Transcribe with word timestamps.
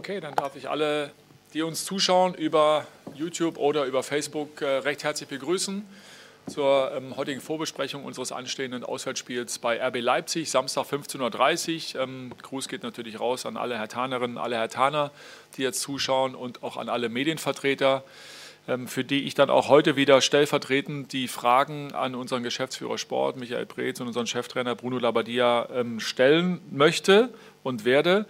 Okay, 0.00 0.18
dann 0.18 0.34
darf 0.34 0.56
ich 0.56 0.70
alle, 0.70 1.12
die 1.52 1.60
uns 1.60 1.84
zuschauen, 1.84 2.32
über 2.32 2.86
YouTube 3.16 3.58
oder 3.58 3.84
über 3.84 4.02
Facebook 4.02 4.62
äh, 4.62 4.78
recht 4.78 5.04
herzlich 5.04 5.28
begrüßen 5.28 5.84
zur 6.46 6.90
ähm, 6.96 7.18
heutigen 7.18 7.42
Vorbesprechung 7.42 8.06
unseres 8.06 8.32
anstehenden 8.32 8.82
Auswärtsspiels 8.82 9.58
bei 9.58 9.78
RB 9.78 10.00
Leipzig, 10.00 10.50
Samstag 10.50 10.86
15.30 10.86 11.96
Uhr. 11.96 12.02
Ähm, 12.02 12.32
Gruß 12.40 12.68
geht 12.68 12.82
natürlich 12.82 13.20
raus 13.20 13.44
an 13.44 13.58
alle 13.58 13.76
Hertanerinnen, 13.76 14.38
alle 14.38 14.56
Hertaner, 14.56 15.10
die 15.58 15.64
jetzt 15.64 15.82
zuschauen 15.82 16.34
und 16.34 16.62
auch 16.62 16.78
an 16.78 16.88
alle 16.88 17.10
Medienvertreter, 17.10 18.02
ähm, 18.68 18.88
für 18.88 19.04
die 19.04 19.24
ich 19.24 19.34
dann 19.34 19.50
auch 19.50 19.68
heute 19.68 19.96
wieder 19.96 20.22
stellvertretend 20.22 21.12
die 21.12 21.28
Fragen 21.28 21.92
an 21.92 22.14
unseren 22.14 22.42
Geschäftsführer 22.42 22.96
Sport, 22.96 23.36
Michael 23.36 23.66
Preetz 23.66 24.00
und 24.00 24.06
unseren 24.06 24.26
Cheftrainer 24.26 24.74
Bruno 24.76 24.96
Labbadia 24.96 25.68
ähm, 25.74 26.00
stellen 26.00 26.62
möchte 26.70 27.28
und 27.62 27.84
werde. 27.84 28.24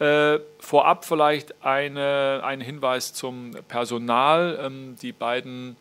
Äh, 0.00 0.40
vorab 0.58 1.04
vielleicht 1.04 1.64
eine, 1.64 2.40
ein 2.44 2.60
Hinweis 2.60 3.12
zum 3.12 3.52
Personal. 3.68 4.58
Ähm, 4.60 4.96
die 5.00 5.12
beiden 5.12 5.76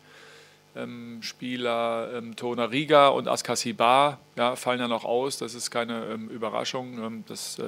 ähm, 0.76 1.21
Spieler 1.21 2.12
ähm, 2.13 2.35
Tona 2.35 2.66
Riga 2.66 3.09
und 3.09 3.27
Askasibar 3.27 4.20
ja, 4.35 4.55
fallen 4.55 4.80
ja 4.80 4.88
noch 4.88 5.05
aus. 5.05 5.38
Das 5.38 5.54
ist 5.55 5.71
keine 5.71 6.05
ähm, 6.05 6.30
Überraschung. 6.30 7.04
Ähm, 7.04 7.23
das, 7.27 7.59
äh, 7.59 7.63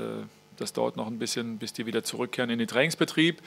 das 0.58 0.74
dauert 0.74 0.98
noch 0.98 1.08
ein 1.08 1.20
bisschen, 1.20 1.58
bis 1.58 1.74
die 1.74 1.86
wieder 1.86 2.04
zurückkehren 2.04 2.50
in 2.50 2.60
den 2.60 2.68
Trainingsbetrieb. 2.68 3.42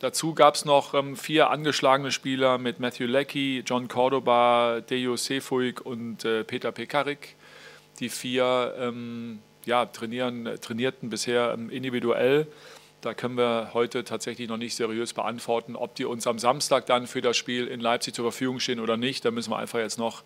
Dazu 0.00 0.32
gab 0.32 0.54
es 0.54 0.64
noch 0.64 0.94
ähm, 0.94 1.16
vier 1.16 1.50
angeschlagene 1.50 2.12
Spieler 2.12 2.58
mit 2.58 2.78
Matthew 2.80 3.06
Leckie, 3.06 3.62
John 3.66 3.88
Cordoba, 3.88 4.80
Dejo 4.80 5.16
Sefuig 5.16 5.84
und 5.84 6.24
äh, 6.24 6.44
Peter 6.44 6.70
Pekarik. 6.72 7.36
Die 7.98 8.08
vier 8.08 8.74
ähm, 8.78 9.40
ja, 9.68 9.86
trainieren, 9.86 10.48
trainierten 10.60 11.10
bisher 11.10 11.52
ähm, 11.52 11.70
individuell. 11.70 12.46
Da 13.00 13.14
können 13.14 13.36
wir 13.36 13.70
heute 13.74 14.02
tatsächlich 14.02 14.48
noch 14.48 14.56
nicht 14.56 14.74
seriös 14.74 15.12
beantworten, 15.12 15.76
ob 15.76 15.94
die 15.94 16.04
uns 16.04 16.26
am 16.26 16.40
Samstag 16.40 16.86
dann 16.86 17.06
für 17.06 17.20
das 17.20 17.36
Spiel 17.36 17.68
in 17.68 17.78
Leipzig 17.78 18.14
zur 18.14 18.24
Verfügung 18.24 18.58
stehen 18.58 18.80
oder 18.80 18.96
nicht. 18.96 19.24
Da 19.24 19.30
müssen 19.30 19.50
wir 19.50 19.58
einfach 19.58 19.78
jetzt 19.78 19.98
noch 19.98 20.24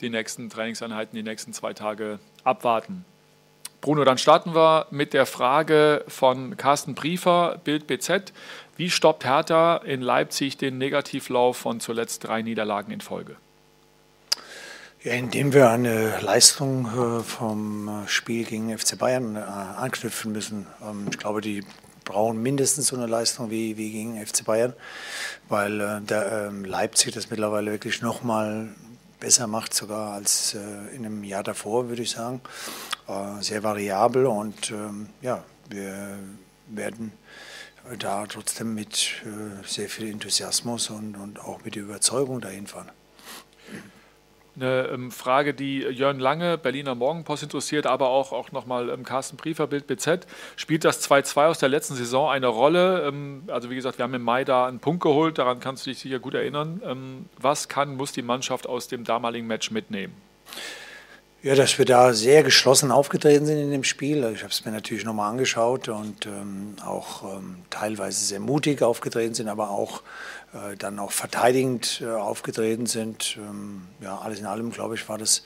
die 0.00 0.08
nächsten 0.08 0.48
Trainingseinheiten, 0.48 1.14
die 1.14 1.22
nächsten 1.22 1.52
zwei 1.52 1.74
Tage 1.74 2.18
abwarten. 2.42 3.04
Bruno, 3.82 4.04
dann 4.04 4.16
starten 4.16 4.54
wir 4.54 4.86
mit 4.90 5.12
der 5.12 5.26
Frage 5.26 6.06
von 6.08 6.56
Carsten 6.56 6.94
Briefer, 6.94 7.60
Bild 7.62 7.86
BZ. 7.86 8.32
Wie 8.78 8.88
stoppt 8.88 9.26
Hertha 9.26 9.76
in 9.76 10.00
Leipzig 10.00 10.56
den 10.56 10.78
Negativlauf 10.78 11.58
von 11.58 11.80
zuletzt 11.80 12.24
drei 12.24 12.40
Niederlagen 12.40 12.90
in 12.90 13.02
Folge? 13.02 13.36
Ja, 15.04 15.12
indem 15.12 15.52
wir 15.52 15.68
eine 15.68 16.18
Leistung 16.20 16.86
äh, 16.86 17.22
vom 17.22 17.88
äh, 17.88 18.08
Spiel 18.08 18.46
gegen 18.46 18.76
FC 18.76 18.96
Bayern 18.96 19.36
äh, 19.36 19.40
anknüpfen 19.40 20.32
müssen. 20.32 20.66
Ähm, 20.82 21.08
ich 21.10 21.18
glaube, 21.18 21.42
die 21.42 21.62
brauchen 22.06 22.40
mindestens 22.40 22.86
so 22.86 22.96
eine 22.96 23.04
Leistung 23.04 23.50
wie, 23.50 23.76
wie 23.76 23.92
gegen 23.92 24.26
FC 24.26 24.46
Bayern, 24.46 24.72
weil 25.50 26.00
der 26.08 26.46
ähm, 26.48 26.64
Leipzig 26.64 27.12
das 27.12 27.28
mittlerweile 27.28 27.72
wirklich 27.72 28.00
noch 28.00 28.22
mal 28.22 28.70
besser 29.20 29.46
macht, 29.46 29.74
sogar 29.74 30.14
als 30.14 30.54
in 30.54 31.04
einem 31.04 31.22
Jahr 31.24 31.42
davor, 31.42 31.88
würde 31.88 32.02
ich 32.02 32.10
sagen. 32.10 32.42
Sehr 33.40 33.62
variabel 33.62 34.26
und 34.26 34.70
ähm, 34.70 35.08
ja, 35.22 35.42
wir 35.70 36.18
werden 36.68 37.12
da 37.98 38.26
trotzdem 38.26 38.74
mit 38.74 39.22
sehr 39.66 39.88
viel 39.88 40.10
Enthusiasmus 40.10 40.90
und, 40.90 41.16
und 41.16 41.40
auch 41.40 41.64
mit 41.64 41.76
Überzeugung 41.76 42.42
dahin 42.42 42.66
fahren. 42.66 42.90
Eine 44.56 44.88
ähm, 44.92 45.10
Frage, 45.10 45.52
die 45.52 45.78
Jörn 45.78 46.20
Lange, 46.20 46.58
Berliner 46.58 46.94
Morgenpost 46.94 47.42
interessiert, 47.42 47.86
aber 47.86 48.10
auch, 48.10 48.32
auch 48.32 48.52
nochmal 48.52 48.88
ähm, 48.90 49.04
Carsten 49.04 49.36
Briefer, 49.36 49.66
Bild 49.66 49.86
BZ. 49.86 50.26
Spielt 50.56 50.84
das 50.84 51.08
2-2 51.08 51.46
aus 51.46 51.58
der 51.58 51.68
letzten 51.68 51.94
Saison 51.94 52.30
eine 52.30 52.46
Rolle? 52.46 53.06
Ähm, 53.08 53.44
also 53.48 53.70
wie 53.70 53.74
gesagt, 53.74 53.98
wir 53.98 54.04
haben 54.04 54.14
im 54.14 54.22
Mai 54.22 54.44
da 54.44 54.66
einen 54.66 54.78
Punkt 54.78 55.02
geholt, 55.02 55.38
daran 55.38 55.60
kannst 55.60 55.86
du 55.86 55.90
dich 55.90 55.98
sicher 55.98 56.18
gut 56.18 56.34
erinnern. 56.34 57.26
Was 57.38 57.68
kann, 57.68 57.96
muss 57.96 58.12
die 58.12 58.22
Mannschaft 58.22 58.68
aus 58.68 58.88
dem 58.88 59.04
damaligen 59.04 59.46
Match 59.46 59.70
mitnehmen? 59.70 60.14
Ja, 61.44 61.54
dass 61.54 61.76
wir 61.76 61.84
da 61.84 62.14
sehr 62.14 62.42
geschlossen 62.42 62.90
aufgetreten 62.90 63.44
sind 63.44 63.58
in 63.58 63.70
dem 63.70 63.84
Spiel. 63.84 64.24
Ich 64.34 64.42
habe 64.42 64.50
es 64.50 64.64
mir 64.64 64.72
natürlich 64.72 65.04
nochmal 65.04 65.30
angeschaut 65.30 65.90
und 65.90 66.24
ähm, 66.24 66.76
auch 66.82 67.36
ähm, 67.36 67.56
teilweise 67.68 68.24
sehr 68.24 68.40
mutig 68.40 68.80
aufgetreten 68.80 69.34
sind, 69.34 69.48
aber 69.48 69.68
auch 69.68 70.00
dann 70.78 70.98
auch 70.98 71.10
verteidigend 71.10 72.00
äh, 72.00 72.10
aufgetreten 72.10 72.86
sind. 72.86 73.36
Ähm, 73.38 73.82
ja, 74.00 74.18
alles 74.18 74.38
in 74.38 74.46
allem, 74.46 74.70
glaube 74.70 74.94
ich, 74.94 75.08
war 75.08 75.18
das 75.18 75.42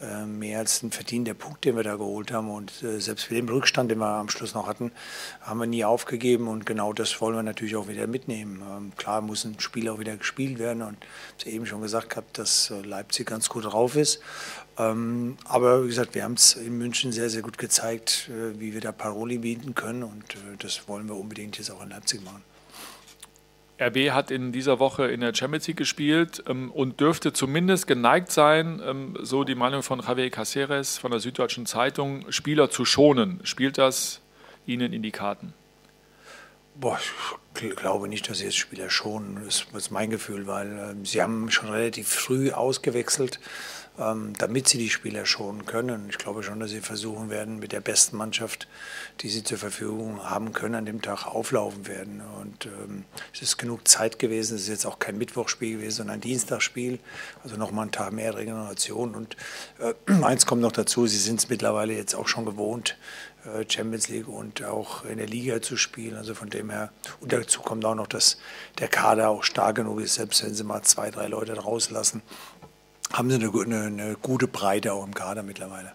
äh, 0.00 0.24
mehr 0.24 0.58
als 0.58 0.82
ein 0.82 0.90
verdienter 0.90 1.34
Punkt, 1.34 1.64
den 1.64 1.76
wir 1.76 1.84
da 1.84 1.96
geholt 1.96 2.32
haben. 2.32 2.50
Und 2.50 2.82
äh, 2.82 3.00
selbst 3.00 3.30
mit 3.30 3.38
dem 3.38 3.48
Rückstand, 3.48 3.90
den 3.90 3.98
wir 3.98 4.06
am 4.06 4.28
Schluss 4.28 4.54
noch 4.54 4.66
hatten, 4.66 4.90
haben 5.40 5.60
wir 5.60 5.66
nie 5.66 5.84
aufgegeben. 5.84 6.48
Und 6.48 6.66
genau 6.66 6.92
das 6.92 7.20
wollen 7.20 7.36
wir 7.36 7.42
natürlich 7.42 7.76
auch 7.76 7.86
wieder 7.86 8.06
mitnehmen. 8.06 8.62
Ähm, 8.68 8.92
klar 8.96 9.20
muss 9.20 9.44
ein 9.44 9.60
Spiel 9.60 9.88
auch 9.88 10.00
wieder 10.00 10.16
gespielt 10.16 10.58
werden. 10.58 10.82
Und 10.82 10.96
ich 11.38 11.44
habe 11.44 11.54
eben 11.54 11.66
schon 11.66 11.82
gesagt 11.82 12.10
gehabt, 12.10 12.38
dass 12.38 12.70
äh, 12.70 12.80
Leipzig 12.80 13.26
ganz 13.26 13.48
gut 13.48 13.66
drauf 13.66 13.94
ist. 13.94 14.20
Ähm, 14.78 15.36
aber 15.44 15.84
wie 15.84 15.88
gesagt, 15.88 16.14
wir 16.14 16.24
haben 16.24 16.34
es 16.34 16.54
in 16.54 16.76
München 16.76 17.12
sehr, 17.12 17.30
sehr 17.30 17.42
gut 17.42 17.58
gezeigt, 17.58 18.30
wie 18.58 18.72
wir 18.72 18.80
da 18.80 18.90
Paroli 18.90 19.38
bieten 19.38 19.74
können. 19.74 20.02
Und 20.02 20.36
das 20.58 20.88
wollen 20.88 21.08
wir 21.08 21.14
unbedingt 21.14 21.58
jetzt 21.58 21.70
auch 21.70 21.82
in 21.82 21.90
Leipzig 21.90 22.24
machen. 22.24 22.42
RB 23.80 24.10
hat 24.10 24.30
in 24.30 24.52
dieser 24.52 24.78
Woche 24.78 25.06
in 25.06 25.20
der 25.20 25.34
Champions 25.34 25.66
League 25.66 25.78
gespielt 25.78 26.44
ähm, 26.46 26.70
und 26.70 27.00
dürfte 27.00 27.32
zumindest 27.32 27.86
geneigt 27.86 28.30
sein, 28.30 28.82
ähm, 28.84 29.16
so 29.20 29.44
die 29.44 29.54
Meinung 29.54 29.82
von 29.82 30.00
Javier 30.00 30.30
Caceres 30.30 30.98
von 30.98 31.10
der 31.10 31.20
Süddeutschen 31.20 31.66
Zeitung, 31.66 32.30
Spieler 32.30 32.70
zu 32.70 32.84
schonen. 32.84 33.40
Spielt 33.44 33.78
das 33.78 34.20
Ihnen 34.66 34.92
in 34.92 35.02
die 35.02 35.10
Karten? 35.10 35.54
Boah, 36.74 36.98
ich 37.60 37.76
glaube 37.76 38.08
nicht, 38.08 38.28
dass 38.30 38.38
sie 38.38 38.44
jetzt 38.44 38.56
Spieler 38.56 38.88
schonen. 38.90 39.42
Das 39.44 39.66
ist 39.72 39.90
mein 39.90 40.10
Gefühl, 40.10 40.46
weil 40.46 40.78
äh, 40.78 41.06
sie 41.06 41.20
haben 41.20 41.50
schon 41.50 41.70
relativ 41.70 42.08
früh 42.08 42.52
ausgewechselt 42.52 43.40
damit 43.96 44.68
sie 44.68 44.78
die 44.78 44.88
Spieler 44.88 45.26
schonen 45.26 45.66
können. 45.66 46.06
Ich 46.08 46.16
glaube 46.16 46.42
schon, 46.42 46.58
dass 46.58 46.70
sie 46.70 46.80
versuchen 46.80 47.28
werden, 47.28 47.58
mit 47.58 47.72
der 47.72 47.80
besten 47.80 48.16
Mannschaft, 48.16 48.66
die 49.20 49.28
sie 49.28 49.44
zur 49.44 49.58
Verfügung 49.58 50.24
haben 50.24 50.52
können, 50.52 50.74
an 50.74 50.86
dem 50.86 51.02
Tag 51.02 51.26
auflaufen 51.26 51.86
werden. 51.86 52.22
Und 52.40 52.66
ähm, 52.66 53.04
es 53.34 53.42
ist 53.42 53.58
genug 53.58 53.86
Zeit 53.86 54.18
gewesen. 54.18 54.54
Es 54.56 54.62
ist 54.62 54.68
jetzt 54.68 54.86
auch 54.86 54.98
kein 54.98 55.18
Mittwochspiel 55.18 55.76
gewesen, 55.76 55.96
sondern 55.96 56.14
ein 56.14 56.20
Dienstagsspiel. 56.22 56.98
Also 57.44 57.56
nochmal 57.56 57.86
ein 57.86 57.92
Tag 57.92 58.12
mehr 58.12 58.34
Regeneration. 58.34 59.14
Und 59.14 59.36
äh, 59.78 59.94
eins 60.22 60.46
kommt 60.46 60.62
noch 60.62 60.72
dazu, 60.72 61.06
sie 61.06 61.18
sind 61.18 61.40
es 61.40 61.48
mittlerweile 61.50 61.92
jetzt 61.94 62.14
auch 62.14 62.28
schon 62.28 62.46
gewohnt, 62.46 62.96
äh, 63.44 63.64
Champions 63.68 64.08
League 64.08 64.28
und 64.28 64.62
auch 64.64 65.04
in 65.04 65.18
der 65.18 65.26
Liga 65.26 65.62
zu 65.62 65.76
spielen. 65.76 66.16
Also 66.16 66.34
von 66.34 66.50
dem 66.50 66.70
her, 66.70 66.92
und 67.20 67.32
dazu 67.32 67.60
kommt 67.62 67.84
auch 67.84 67.94
noch, 67.94 68.06
dass 68.06 68.38
der 68.78 68.88
Kader 68.88 69.28
auch 69.30 69.44
stark 69.44 69.76
genug 69.76 70.00
ist, 70.00 70.14
selbst 70.14 70.44
wenn 70.44 70.54
sie 70.54 70.64
mal 70.64 70.82
zwei, 70.82 71.10
drei 71.10 71.26
Leute 71.26 71.56
rauslassen, 71.58 72.22
haben 73.12 73.30
sie 73.30 73.36
eine, 73.36 73.50
eine, 73.50 73.82
eine 73.86 74.16
gute 74.20 74.46
Breite 74.46 74.92
auch 74.92 75.04
im 75.04 75.14
Kader 75.14 75.42
mittlerweile. 75.42 75.92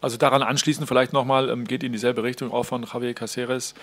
Also 0.00 0.16
daran 0.16 0.42
anschließend 0.42 0.88
vielleicht 0.88 1.12
nochmal, 1.12 1.50
ähm, 1.50 1.66
geht 1.66 1.82
in 1.82 1.92
dieselbe 1.92 2.22
Richtung 2.22 2.52
auch 2.52 2.64
von 2.64 2.84
Javier 2.84 3.12
Caceres. 3.12 3.74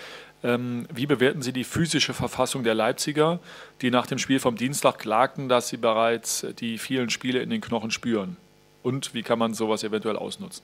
Ähm, 0.44 0.88
wie 0.94 1.06
bewerten 1.06 1.42
Sie 1.42 1.54
die 1.54 1.64
physische 1.64 2.14
Verfassung 2.14 2.64
der 2.64 2.74
Leipziger, 2.74 3.40
die 3.82 3.92
nach 3.92 4.08
dem 4.08 4.18
Spiel 4.18 4.40
vom 4.40 4.56
Dienstag 4.56 5.00
klagten, 5.00 5.48
dass 5.48 5.70
sie 5.70 5.78
bereits 5.78 6.46
die 6.60 6.78
vielen 6.78 7.10
Spiele 7.10 7.40
in 7.40 7.50
den 7.50 7.62
Knochen 7.62 7.92
spüren? 7.92 8.38
Und 8.82 9.14
wie 9.14 9.24
kann 9.24 9.38
man 9.38 9.54
sowas 9.54 9.84
eventuell 9.84 10.16
ausnutzen? 10.16 10.64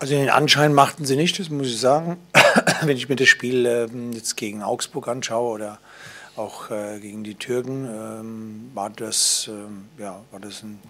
Also 0.00 0.14
den 0.14 0.30
Anschein 0.30 0.74
machten 0.74 1.04
sie 1.04 1.16
nicht, 1.16 1.38
das 1.38 1.48
muss 1.50 1.66
ich 1.68 1.80
sagen. 1.80 2.18
Wenn 2.82 2.96
ich 2.96 3.08
mir 3.08 3.16
das 3.16 3.28
Spiel 3.28 3.66
ähm, 3.66 4.12
jetzt 4.12 4.36
gegen 4.36 4.62
Augsburg 4.62 5.08
anschaue 5.08 5.50
oder 5.50 5.78
auch 6.38 6.70
äh, 6.70 7.00
gegen 7.00 7.24
die 7.24 7.34
Türken 7.34 7.84
ähm, 7.84 8.70
war, 8.74 8.90
das, 8.90 9.48
ähm, 9.48 9.88
ja, 9.98 10.20
war 10.30 10.40
das 10.40 10.62
ein 10.62 10.80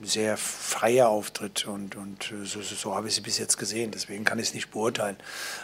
sehr 0.00 0.36
freier 0.36 1.08
Auftritt 1.08 1.66
und, 1.66 1.96
und 1.96 2.30
äh, 2.30 2.44
so, 2.44 2.62
so, 2.62 2.74
so 2.76 2.94
habe 2.94 3.08
ich 3.08 3.14
sie 3.14 3.20
bis 3.20 3.38
jetzt 3.38 3.56
gesehen. 3.56 3.90
Deswegen 3.90 4.24
kann 4.24 4.38
ich 4.38 4.48
es 4.48 4.54
nicht 4.54 4.70
beurteilen. 4.70 5.16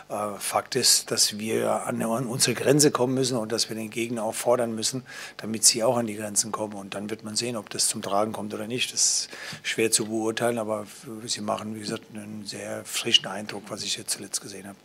Äh, 0.08 0.38
Fakt 0.38 0.74
ist, 0.74 1.10
dass 1.10 1.38
wir 1.38 1.86
an, 1.86 2.02
unsere 2.02 2.54
Grenze 2.54 2.90
kommen 2.90 3.14
müssen 3.14 3.36
und 3.36 3.52
dass 3.52 3.68
wir 3.68 3.76
den 3.76 3.90
Gegner 3.90 4.24
auch 4.24 4.34
fordern 4.34 4.74
müssen, 4.74 5.04
damit 5.36 5.64
sie 5.64 5.84
auch 5.84 5.96
an 5.96 6.06
die 6.06 6.16
Grenzen 6.16 6.50
kommen. 6.50 6.74
Und 6.74 6.94
dann 6.94 7.10
wird 7.10 7.22
man 7.22 7.36
sehen, 7.36 7.56
ob 7.56 7.70
das 7.70 7.86
zum 7.86 8.02
Tragen 8.02 8.32
kommt 8.32 8.54
oder 8.54 8.66
nicht. 8.66 8.92
Das 8.92 9.00
ist 9.00 9.28
schwer 9.62 9.90
zu 9.90 10.06
beurteilen, 10.06 10.58
aber 10.58 10.86
sie 11.26 11.40
machen, 11.40 11.76
wie 11.76 11.80
gesagt, 11.80 12.04
einen 12.12 12.44
sehr 12.44 12.84
frischen 12.84 13.26
Eindruck, 13.26 13.64
was 13.68 13.84
ich 13.84 13.96
jetzt 13.96 14.10
zuletzt 14.10 14.40
gesehen 14.40 14.66
habe. 14.66 14.78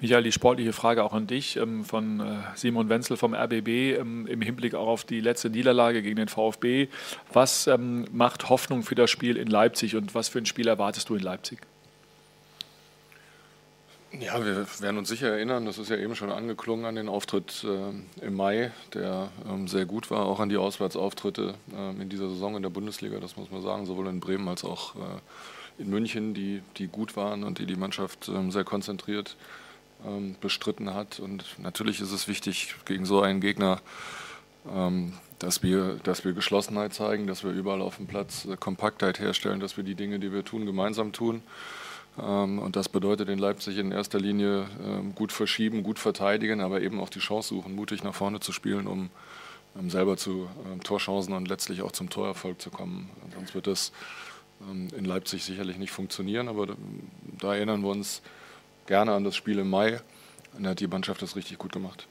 Michael, 0.00 0.22
die 0.22 0.32
sportliche 0.32 0.72
Frage 0.72 1.02
auch 1.02 1.12
an 1.12 1.26
dich 1.26 1.56
ähm, 1.56 1.84
von 1.84 2.20
äh, 2.20 2.24
Simon 2.54 2.88
Wenzel 2.88 3.16
vom 3.16 3.34
RBB 3.34 3.98
ähm, 3.98 4.26
im 4.28 4.40
Hinblick 4.40 4.74
auch 4.74 4.86
auf 4.86 5.04
die 5.04 5.20
letzte 5.20 5.50
Niederlage 5.50 6.02
gegen 6.02 6.16
den 6.16 6.28
VfB. 6.28 6.88
Was 7.32 7.66
ähm, 7.66 8.06
macht 8.12 8.48
Hoffnung 8.48 8.84
für 8.84 8.94
das 8.94 9.10
Spiel 9.10 9.36
in 9.36 9.48
Leipzig 9.48 9.96
und 9.96 10.14
was 10.14 10.28
für 10.28 10.38
ein 10.38 10.46
Spiel 10.46 10.68
erwartest 10.68 11.08
du 11.08 11.16
in 11.16 11.22
Leipzig? 11.22 11.58
Ja, 14.20 14.42
wir 14.42 14.66
werden 14.78 14.98
uns 14.98 15.08
sicher 15.08 15.28
erinnern, 15.28 15.66
das 15.66 15.78
ist 15.78 15.90
ja 15.90 15.96
eben 15.96 16.14
schon 16.14 16.30
angeklungen 16.30 16.86
an 16.86 16.94
den 16.94 17.08
Auftritt 17.08 17.64
äh, 17.64 18.24
im 18.24 18.34
Mai, 18.36 18.70
der 18.94 19.28
sehr 19.66 19.84
gut 19.84 20.10
war, 20.10 20.26
auch 20.26 20.40
an 20.40 20.48
die 20.48 20.56
Auswärtsauftritte 20.56 21.54
in 22.00 22.08
dieser 22.08 22.30
Saison 22.30 22.56
in 22.56 22.62
der 22.62 22.70
Bundesliga, 22.70 23.20
das 23.20 23.36
muss 23.36 23.50
man 23.50 23.60
sagen, 23.60 23.84
sowohl 23.84 24.06
in 24.06 24.18
Bremen 24.18 24.48
als 24.48 24.64
auch 24.64 24.94
äh, 24.96 25.82
in 25.82 25.90
München, 25.90 26.32
die, 26.32 26.62
die 26.78 26.86
gut 26.86 27.16
waren 27.16 27.44
und 27.44 27.58
die 27.58 27.66
die 27.66 27.76
Mannschaft 27.76 28.30
sehr 28.48 28.64
konzentriert 28.64 29.36
ähm, 30.06 30.36
bestritten 30.40 30.94
hat. 30.94 31.20
Und 31.20 31.44
natürlich 31.58 32.00
ist 32.00 32.12
es 32.12 32.28
wichtig 32.28 32.74
gegen 32.84 33.04
so 33.04 33.20
einen 33.20 33.40
Gegner, 33.40 33.80
ähm, 34.72 35.12
dass, 35.38 35.62
wir, 35.62 35.98
dass 36.02 36.24
wir 36.24 36.32
Geschlossenheit 36.32 36.94
zeigen, 36.94 37.26
dass 37.26 37.44
wir 37.44 37.50
überall 37.50 37.80
auf 37.80 37.96
dem 37.96 38.06
Platz 38.06 38.44
äh, 38.44 38.56
Kompaktheit 38.56 39.18
herstellen, 39.18 39.60
dass 39.60 39.76
wir 39.76 39.84
die 39.84 39.94
Dinge, 39.94 40.18
die 40.18 40.32
wir 40.32 40.44
tun, 40.44 40.66
gemeinsam 40.66 41.12
tun. 41.12 41.42
Ähm, 42.20 42.58
und 42.58 42.76
das 42.76 42.88
bedeutet 42.88 43.28
in 43.28 43.38
Leipzig 43.38 43.78
in 43.78 43.92
erster 43.92 44.18
Linie 44.18 44.66
ähm, 44.84 45.14
gut 45.14 45.32
verschieben, 45.32 45.82
gut 45.82 45.98
verteidigen, 45.98 46.60
aber 46.60 46.80
eben 46.80 47.00
auch 47.00 47.10
die 47.10 47.20
Chance 47.20 47.50
suchen, 47.50 47.74
mutig 47.74 48.02
nach 48.04 48.14
vorne 48.14 48.40
zu 48.40 48.52
spielen, 48.52 48.86
um 48.86 49.10
ähm, 49.78 49.90
selber 49.90 50.16
zu 50.16 50.48
Torchancen 50.84 51.34
und 51.34 51.48
letztlich 51.48 51.82
auch 51.82 51.92
zum 51.92 52.10
Torerfolg 52.10 52.60
zu 52.60 52.70
kommen. 52.70 53.10
Sonst 53.34 53.54
wird 53.54 53.66
das 53.66 53.92
in 54.96 55.04
Leipzig 55.04 55.44
sicherlich 55.44 55.78
nicht 55.78 55.92
funktionieren, 55.92 56.48
aber 56.48 56.66
da 57.38 57.54
erinnern 57.54 57.82
wir 57.82 57.90
uns 57.90 58.22
gerne 58.88 59.12
an 59.12 59.22
das 59.22 59.36
Spiel 59.36 59.60
im 59.60 59.70
Mai. 59.70 60.00
Da 60.58 60.70
hat 60.70 60.80
die 60.80 60.88
Mannschaft 60.88 61.22
das 61.22 61.36
richtig 61.36 61.58
gut 61.58 61.70
gemacht. 61.70 62.08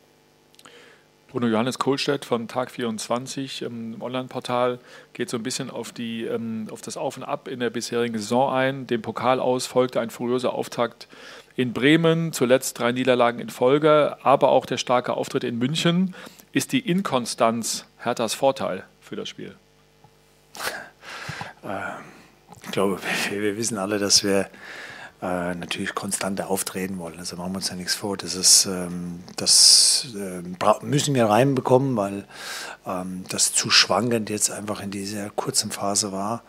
Bruno 1.27 1.47
Johannes 1.47 1.77
Kohlstedt 1.77 2.23
von 2.23 2.47
Tag 2.47 2.71
24 2.71 3.63
im 3.63 4.01
Online-Portal 4.01 4.79
geht 5.11 5.29
so 5.29 5.35
ein 5.35 5.43
bisschen 5.43 5.69
auf, 5.69 5.91
die, 5.91 6.23
ähm, 6.23 6.67
auf 6.71 6.81
das 6.81 6.95
Auf 6.95 7.17
und 7.17 7.23
Ab 7.23 7.49
in 7.49 7.59
der 7.59 7.69
bisherigen 7.69 8.17
Saison 8.17 8.53
ein. 8.53 8.87
Dem 8.87 9.01
Pokal 9.01 9.41
aus 9.41 9.65
folgte 9.65 9.99
ein 9.99 10.09
furioser 10.09 10.53
Auftakt 10.53 11.09
in 11.57 11.73
Bremen, 11.73 12.31
zuletzt 12.31 12.79
drei 12.79 12.93
Niederlagen 12.93 13.39
in 13.39 13.49
Folge, 13.49 14.15
aber 14.23 14.49
auch 14.49 14.65
der 14.65 14.77
starke 14.77 15.15
Auftritt 15.15 15.43
in 15.43 15.57
München. 15.57 16.15
Ist 16.53 16.71
die 16.71 16.79
Inkonstanz 16.79 17.85
Herthas 17.97 18.33
Vorteil 18.33 18.85
für 19.01 19.15
das 19.15 19.27
Spiel? 19.27 19.55
Äh, 21.63 21.79
ich 22.63 22.71
glaube, 22.71 22.99
wir 23.31 23.57
wissen 23.57 23.79
alle, 23.79 23.97
dass 23.97 24.23
wir 24.23 24.47
äh, 25.21 25.55
natürlich 25.55 25.95
konstanter 25.95 26.49
auftreten 26.49 26.99
wollen. 26.99 27.17
Also 27.17 27.37
machen 27.37 27.53
wir 27.53 27.57
uns 27.57 27.69
ja 27.69 27.75
nichts 27.75 27.95
vor. 27.95 28.17
Das 28.17 28.35
ist, 28.35 28.65
ähm, 28.65 29.23
das 29.35 30.07
äh, 30.15 30.43
müssen 30.85 31.15
wir 31.15 31.25
reinbekommen, 31.25 31.95
weil 31.95 32.25
ähm, 32.85 33.23
das 33.29 33.53
zu 33.53 33.69
schwankend 33.69 34.29
jetzt 34.29 34.51
einfach 34.51 34.81
in 34.81 34.91
dieser 34.91 35.29
kurzen 35.31 35.71
Phase 35.71 36.11
war. 36.11 36.43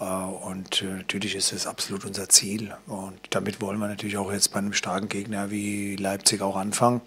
Äh, 0.00 0.04
und 0.04 0.82
äh, 0.82 0.86
natürlich 0.86 1.34
ist 1.34 1.52
es 1.52 1.66
absolut 1.66 2.04
unser 2.04 2.28
Ziel. 2.28 2.74
Und 2.86 3.18
damit 3.30 3.60
wollen 3.60 3.78
wir 3.78 3.88
natürlich 3.88 4.16
auch 4.16 4.32
jetzt 4.32 4.52
bei 4.52 4.58
einem 4.58 4.72
starken 4.72 5.08
Gegner 5.08 5.50
wie 5.50 5.96
Leipzig 5.96 6.40
auch 6.42 6.56
anfangen. 6.56 7.00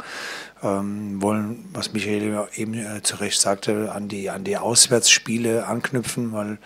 Ähm, 0.64 1.22
wollen, 1.22 1.66
was 1.74 1.94
Michael 1.94 2.48
eben 2.56 2.74
äh, 2.74 3.02
zu 3.04 3.18
Recht 3.18 3.40
sagte, 3.40 3.92
an 3.92 4.08
die, 4.08 4.30
an 4.30 4.44
die 4.44 4.58
Auswärtsspiele 4.58 5.66
anknüpfen, 5.66 6.34
weil 6.34 6.58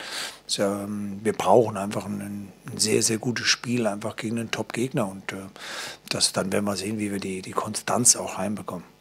ähm, 0.58 1.20
wir 1.24 1.34
brauchen 1.34 1.78
einfach 1.78 2.06
ein, 2.06 2.22
ein, 2.22 2.78
sehr, 2.78 3.02
sehr 3.02 3.18
gutes 3.18 3.48
Spiel 3.48 3.88
einfach 3.88 4.16
gegen 4.16 4.40
einen 4.40 4.52
Top-Gegner. 4.52 5.08
Und 5.08 5.34
das, 6.10 6.34
dann 6.34 6.52
werden 6.52 6.66
wir 6.66 6.76
sehen, 6.76 7.00
wie 7.00 7.12
wir 7.12 7.20
die, 7.20 7.42
die 7.42 7.52
Konstanz 7.52 8.16
auch 8.16 8.38
reinbekommen 8.38 8.95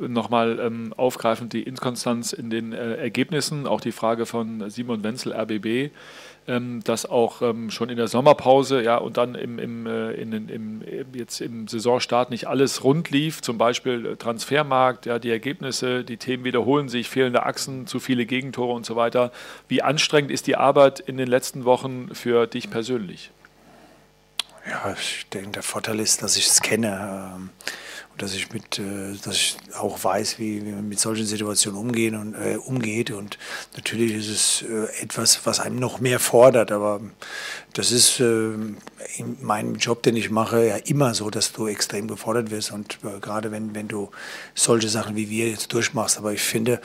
nochmal 0.00 0.58
ähm, 0.60 0.92
aufgreifend 0.96 1.52
die 1.52 1.62
Inkonstanz 1.62 2.32
in 2.32 2.50
den 2.50 2.72
äh, 2.72 2.96
Ergebnissen, 2.96 3.66
auch 3.66 3.80
die 3.80 3.92
Frage 3.92 4.26
von 4.26 4.68
Simon 4.70 5.02
Wenzel, 5.02 5.32
RBB, 5.32 5.92
ähm, 6.48 6.82
dass 6.84 7.06
auch 7.06 7.42
ähm, 7.42 7.70
schon 7.70 7.90
in 7.90 7.96
der 7.96 8.08
Sommerpause 8.08 8.82
ja, 8.82 8.96
und 8.96 9.16
dann 9.16 9.34
im, 9.34 9.58
im, 9.58 9.86
äh, 9.86 10.12
in, 10.12 10.48
im, 10.48 10.82
jetzt 11.12 11.40
im 11.40 11.68
Saisonstart 11.68 12.30
nicht 12.30 12.48
alles 12.48 12.82
rund 12.82 13.10
lief, 13.10 13.42
zum 13.42 13.58
Beispiel 13.58 14.06
äh, 14.06 14.16
Transfermarkt, 14.16 15.06
ja, 15.06 15.18
die 15.18 15.30
Ergebnisse, 15.30 16.02
die 16.02 16.16
Themen 16.16 16.44
wiederholen 16.44 16.88
sich, 16.88 17.08
fehlende 17.08 17.44
Achsen, 17.44 17.86
zu 17.86 18.00
viele 18.00 18.26
Gegentore 18.26 18.72
und 18.72 18.86
so 18.86 18.96
weiter. 18.96 19.32
Wie 19.68 19.82
anstrengend 19.82 20.30
ist 20.30 20.46
die 20.46 20.56
Arbeit 20.56 21.00
in 21.00 21.16
den 21.16 21.28
letzten 21.28 21.64
Wochen 21.64 22.14
für 22.14 22.46
dich 22.46 22.70
persönlich? 22.70 23.30
Ja, 24.68 24.94
ich 24.98 25.26
denke, 25.30 25.52
der 25.52 25.62
Vorteil 25.62 26.00
ist, 26.00 26.22
dass 26.22 26.36
ich 26.36 26.46
es 26.46 26.60
kenne. 26.60 27.32
Ähm 27.36 27.50
dass 28.20 28.34
ich 28.34 28.52
mit, 28.52 28.78
äh, 28.78 29.16
dass 29.24 29.34
ich 29.34 29.56
auch 29.78 30.02
weiß, 30.02 30.38
wie, 30.38 30.64
wie 30.64 30.72
man 30.72 30.88
mit 30.88 31.00
solchen 31.00 31.24
Situationen 31.24 31.80
umgehen 31.80 32.14
und 32.14 32.34
äh, 32.34 32.56
umgeht. 32.56 33.10
Und 33.10 33.38
natürlich 33.76 34.12
ist 34.12 34.28
es 34.28 34.62
äh, 34.62 35.02
etwas, 35.02 35.40
was 35.44 35.60
einem 35.60 35.76
noch 35.76 36.00
mehr 36.00 36.20
fordert. 36.20 36.70
Aber 36.70 37.00
das 37.72 37.92
ist 37.92 38.20
äh, 38.20 38.52
in 39.16 39.36
meinem 39.40 39.76
Job, 39.76 40.02
den 40.02 40.16
ich 40.16 40.30
mache, 40.30 40.66
ja 40.66 40.76
immer 40.76 41.14
so, 41.14 41.30
dass 41.30 41.52
du 41.52 41.66
extrem 41.66 42.08
gefordert 42.08 42.50
wirst. 42.50 42.72
Und 42.72 42.98
gerade 43.20 43.50
wenn, 43.52 43.74
wenn 43.74 43.88
du 43.88 44.10
solche 44.54 44.88
Sachen 44.88 45.16
wie 45.16 45.30
wir 45.30 45.48
jetzt 45.48 45.72
durchmachst. 45.72 46.18
Aber 46.18 46.32
ich 46.32 46.42
finde, 46.42 46.80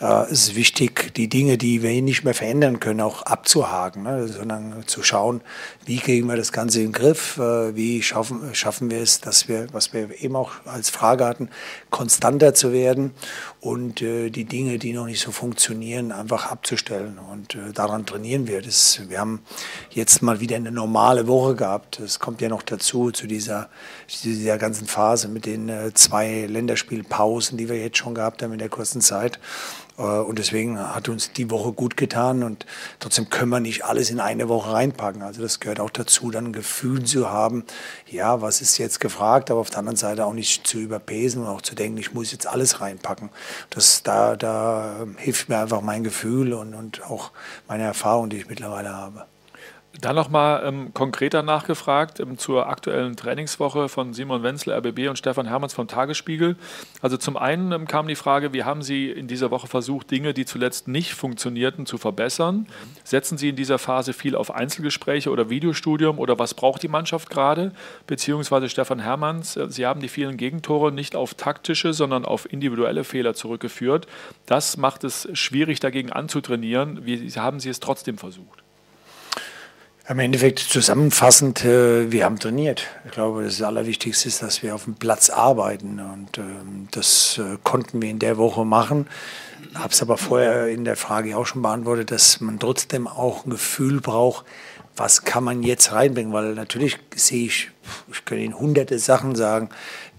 es 0.00 0.48
ist 0.48 0.56
wichtig, 0.56 1.14
die 1.14 1.28
Dinge, 1.28 1.58
die 1.58 1.82
wir 1.82 1.90
nicht 2.02 2.24
mehr 2.24 2.34
verändern 2.34 2.80
können, 2.80 3.00
auch 3.00 3.22
abzuhaken, 3.22 4.02
ne? 4.02 4.28
sondern 4.28 4.86
zu 4.86 5.02
schauen, 5.02 5.40
wie 5.84 5.98
kriegen 5.98 6.26
wir 6.26 6.36
das 6.36 6.52
Ganze 6.52 6.80
in 6.80 6.86
den 6.86 6.92
Griff, 6.92 7.38
wie 7.38 8.02
schaffen, 8.02 8.54
schaffen 8.54 8.90
wir 8.90 9.00
es, 9.00 9.20
dass 9.20 9.48
wir, 9.48 9.66
was 9.72 9.92
wir 9.92 10.20
eben 10.22 10.36
auch 10.36 10.52
als 10.64 10.79
Frage 10.88 11.26
hatten, 11.26 11.50
konstanter 11.90 12.54
zu 12.54 12.72
werden 12.72 13.12
und 13.60 14.00
äh, 14.00 14.30
die 14.30 14.46
Dinge, 14.46 14.78
die 14.78 14.94
noch 14.94 15.04
nicht 15.04 15.20
so 15.20 15.32
funktionieren, 15.32 16.12
einfach 16.12 16.50
abzustellen. 16.50 17.18
Und 17.18 17.54
äh, 17.54 17.72
daran 17.74 18.06
trainieren 18.06 18.46
wir. 18.46 18.62
Das, 18.62 19.02
wir 19.08 19.20
haben 19.20 19.42
jetzt 19.90 20.22
mal 20.22 20.40
wieder 20.40 20.56
eine 20.56 20.72
normale 20.72 21.26
Woche 21.26 21.56
gehabt. 21.56 22.00
Das 22.02 22.18
kommt 22.18 22.40
ja 22.40 22.48
noch 22.48 22.62
dazu, 22.62 23.10
zu 23.10 23.26
dieser, 23.26 23.68
dieser 24.24 24.56
ganzen 24.56 24.86
Phase 24.86 25.28
mit 25.28 25.44
den 25.44 25.68
äh, 25.68 25.92
zwei 25.92 26.46
Länderspielpausen, 26.46 27.58
die 27.58 27.68
wir 27.68 27.76
jetzt 27.76 27.98
schon 27.98 28.14
gehabt 28.14 28.42
haben 28.42 28.52
in 28.52 28.58
der 28.58 28.70
kurzen 28.70 29.02
Zeit. 29.02 29.38
Äh, 30.00 30.20
und 30.20 30.38
deswegen 30.38 30.78
hat 30.78 31.08
uns 31.08 31.32
die 31.32 31.50
Woche 31.50 31.72
gut 31.72 31.96
getan 31.96 32.42
und 32.42 32.66
trotzdem 32.98 33.30
können 33.30 33.50
wir 33.50 33.60
nicht 33.60 33.84
alles 33.84 34.10
in 34.10 34.20
eine 34.20 34.48
Woche 34.48 34.72
reinpacken. 34.72 35.22
Also 35.22 35.42
das 35.42 35.60
gehört 35.60 35.80
auch 35.80 35.90
dazu, 35.90 36.30
dann 36.30 36.46
ein 36.46 36.52
Gefühl 36.52 37.04
zu 37.04 37.30
haben, 37.30 37.64
ja, 38.06 38.40
was 38.40 38.60
ist 38.60 38.78
jetzt 38.78 39.00
gefragt, 39.00 39.50
aber 39.50 39.60
auf 39.60 39.70
der 39.70 39.80
anderen 39.80 39.96
Seite 39.96 40.24
auch 40.24 40.32
nicht 40.32 40.66
zu 40.66 40.78
überpesen 40.78 41.42
und 41.42 41.48
auch 41.48 41.62
zu 41.62 41.74
denken, 41.74 41.98
ich 41.98 42.14
muss 42.14 42.32
jetzt 42.32 42.46
alles 42.46 42.80
reinpacken. 42.80 43.30
Das, 43.68 44.02
da, 44.02 44.36
da 44.36 45.06
hilft 45.16 45.48
mir 45.48 45.58
einfach 45.58 45.82
mein 45.82 46.04
Gefühl 46.04 46.54
und, 46.54 46.74
und 46.74 47.02
auch 47.04 47.32
meine 47.68 47.84
Erfahrung, 47.84 48.30
die 48.30 48.38
ich 48.38 48.48
mittlerweile 48.48 48.94
habe. 48.94 49.26
Dann 50.00 50.16
nochmal 50.16 50.62
ähm, 50.64 50.94
konkreter 50.94 51.42
nachgefragt 51.42 52.20
ähm, 52.20 52.38
zur 52.38 52.68
aktuellen 52.68 53.16
Trainingswoche 53.16 53.88
von 53.88 54.14
Simon 54.14 54.42
Wenzel, 54.42 54.72
RBB 54.72 55.08
und 55.08 55.18
Stefan 55.18 55.46
Hermanns 55.46 55.74
vom 55.74 55.88
Tagesspiegel. 55.88 56.56
Also 57.02 57.16
zum 57.16 57.36
einen 57.36 57.72
ähm, 57.72 57.86
kam 57.86 58.08
die 58.08 58.14
Frage, 58.14 58.52
wie 58.54 58.64
haben 58.64 58.82
Sie 58.82 59.10
in 59.10 59.26
dieser 59.26 59.50
Woche 59.50 59.66
versucht, 59.66 60.10
Dinge, 60.10 60.32
die 60.32 60.46
zuletzt 60.46 60.88
nicht 60.88 61.12
funktionierten, 61.12 61.84
zu 61.84 61.98
verbessern? 61.98 62.66
Setzen 63.04 63.36
Sie 63.36 63.50
in 63.50 63.56
dieser 63.56 63.78
Phase 63.78 64.12
viel 64.12 64.36
auf 64.36 64.54
Einzelgespräche 64.54 65.30
oder 65.30 65.50
Videostudium 65.50 66.18
oder 66.18 66.38
was 66.38 66.54
braucht 66.54 66.82
die 66.82 66.88
Mannschaft 66.88 67.28
gerade? 67.28 67.72
Beziehungsweise 68.06 68.68
Stefan 68.70 69.00
Hermanns, 69.00 69.56
äh, 69.56 69.68
Sie 69.68 69.84
haben 69.84 70.00
die 70.00 70.08
vielen 70.08 70.38
Gegentore 70.38 70.92
nicht 70.92 71.14
auf 71.14 71.34
taktische, 71.34 71.92
sondern 71.92 72.24
auf 72.24 72.50
individuelle 72.50 73.04
Fehler 73.04 73.34
zurückgeführt. 73.34 74.06
Das 74.46 74.78
macht 74.78 75.04
es 75.04 75.28
schwierig, 75.34 75.80
dagegen 75.80 76.10
anzutrainieren. 76.10 77.04
Wie 77.04 77.28
haben 77.32 77.60
Sie 77.60 77.68
es 77.68 77.80
trotzdem 77.80 78.16
versucht? 78.16 78.62
Im 80.10 80.18
Endeffekt 80.18 80.58
zusammenfassend, 80.58 81.64
äh, 81.64 82.10
wir 82.10 82.24
haben 82.24 82.40
trainiert. 82.40 82.88
Ich 83.04 83.12
glaube, 83.12 83.44
das 83.44 83.62
Allerwichtigste 83.62 84.26
ist, 84.26 84.42
dass 84.42 84.60
wir 84.60 84.74
auf 84.74 84.82
dem 84.82 84.96
Platz 84.96 85.30
arbeiten. 85.30 86.00
Und 86.00 86.36
ähm, 86.36 86.88
das 86.90 87.38
äh, 87.38 87.58
konnten 87.62 88.02
wir 88.02 88.10
in 88.10 88.18
der 88.18 88.36
Woche 88.36 88.64
machen. 88.64 89.06
Habe 89.72 89.92
es 89.92 90.02
aber 90.02 90.18
vorher 90.18 90.66
in 90.66 90.84
der 90.84 90.96
Frage 90.96 91.36
auch 91.36 91.46
schon 91.46 91.62
beantwortet, 91.62 92.10
dass 92.10 92.40
man 92.40 92.58
trotzdem 92.58 93.06
auch 93.06 93.46
ein 93.46 93.50
Gefühl 93.50 94.00
braucht, 94.00 94.44
was 94.96 95.22
kann 95.22 95.44
man 95.44 95.62
jetzt 95.62 95.92
reinbringen? 95.92 96.32
Weil 96.32 96.54
natürlich 96.54 96.98
sehe 97.14 97.46
ich, 97.46 97.70
ich 98.10 98.24
kann 98.24 98.38
Ihnen 98.38 98.58
hunderte 98.58 98.98
Sachen 98.98 99.36
sagen, 99.36 99.70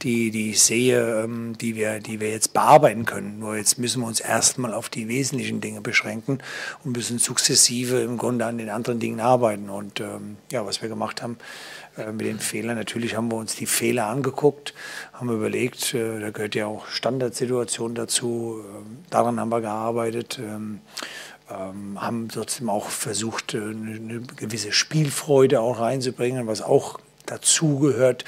die, 0.04 0.32
die 0.32 0.52
ich 0.52 0.62
sehe, 0.62 1.24
ähm, 1.24 1.58
die, 1.58 1.76
wir, 1.76 2.00
die 2.00 2.20
wir 2.20 2.30
jetzt 2.32 2.54
bearbeiten 2.54 3.06
können. 3.06 3.40
Nur 3.40 3.56
jetzt 3.56 3.78
müssen 3.78 4.02
wir 4.02 4.08
uns 4.08 4.20
erstmal 4.20 4.74
auf 4.74 4.90
die 4.90 5.08
wesentlichen 5.08 5.62
Dinge 5.62 5.82
beschränken 5.82 6.40
und 6.84 6.96
müssen 6.96 7.20
sukzessive 7.20 8.02
im 8.02 8.18
Grunde 8.18 8.46
an 8.46 8.58
den 8.58 8.70
anderen 8.70 9.00
Dingen 9.00 9.20
arbeiten. 9.20 9.70
Und 9.70 10.00
ähm, 10.00 10.38
ja, 10.52 10.66
was 10.66 10.82
wir 10.82 10.90
gemacht 10.90 11.22
haben 11.22 11.38
äh, 11.98 12.12
mit 12.12 12.26
den 12.26 12.40
Fehlern, 12.40 12.78
natürlich 12.78 13.16
haben 13.16 13.32
wir 13.32 13.38
uns 13.38 13.56
die 13.56 13.68
Fehler 13.68 14.08
angeguckt, 14.08 14.74
haben 15.14 15.30
überlegt, 15.30 15.94
äh, 15.94 16.20
da 16.20 16.32
gehört 16.32 16.56
ja 16.56 16.68
auch 16.68 16.88
Standardsituation 16.88 17.96
dazu, 17.96 18.62
äh, 18.62 19.10
daran 19.10 19.40
haben 19.40 19.50
wir 19.50 19.62
gearbeitet. 19.62 20.40
Ähm, 20.40 20.82
ähm, 21.50 22.02
haben 22.02 22.30
trotzdem 22.30 22.70
auch 22.70 22.88
versucht, 22.88 23.54
äh, 23.54 23.58
eine, 23.58 23.96
eine 23.96 24.22
gewisse 24.38 24.72
Spielfreude 24.72 25.60
auch 25.60 25.80
reinzubringen, 25.80 26.48
was 26.48 26.62
auch 26.62 26.98
dazugehört. 27.26 28.26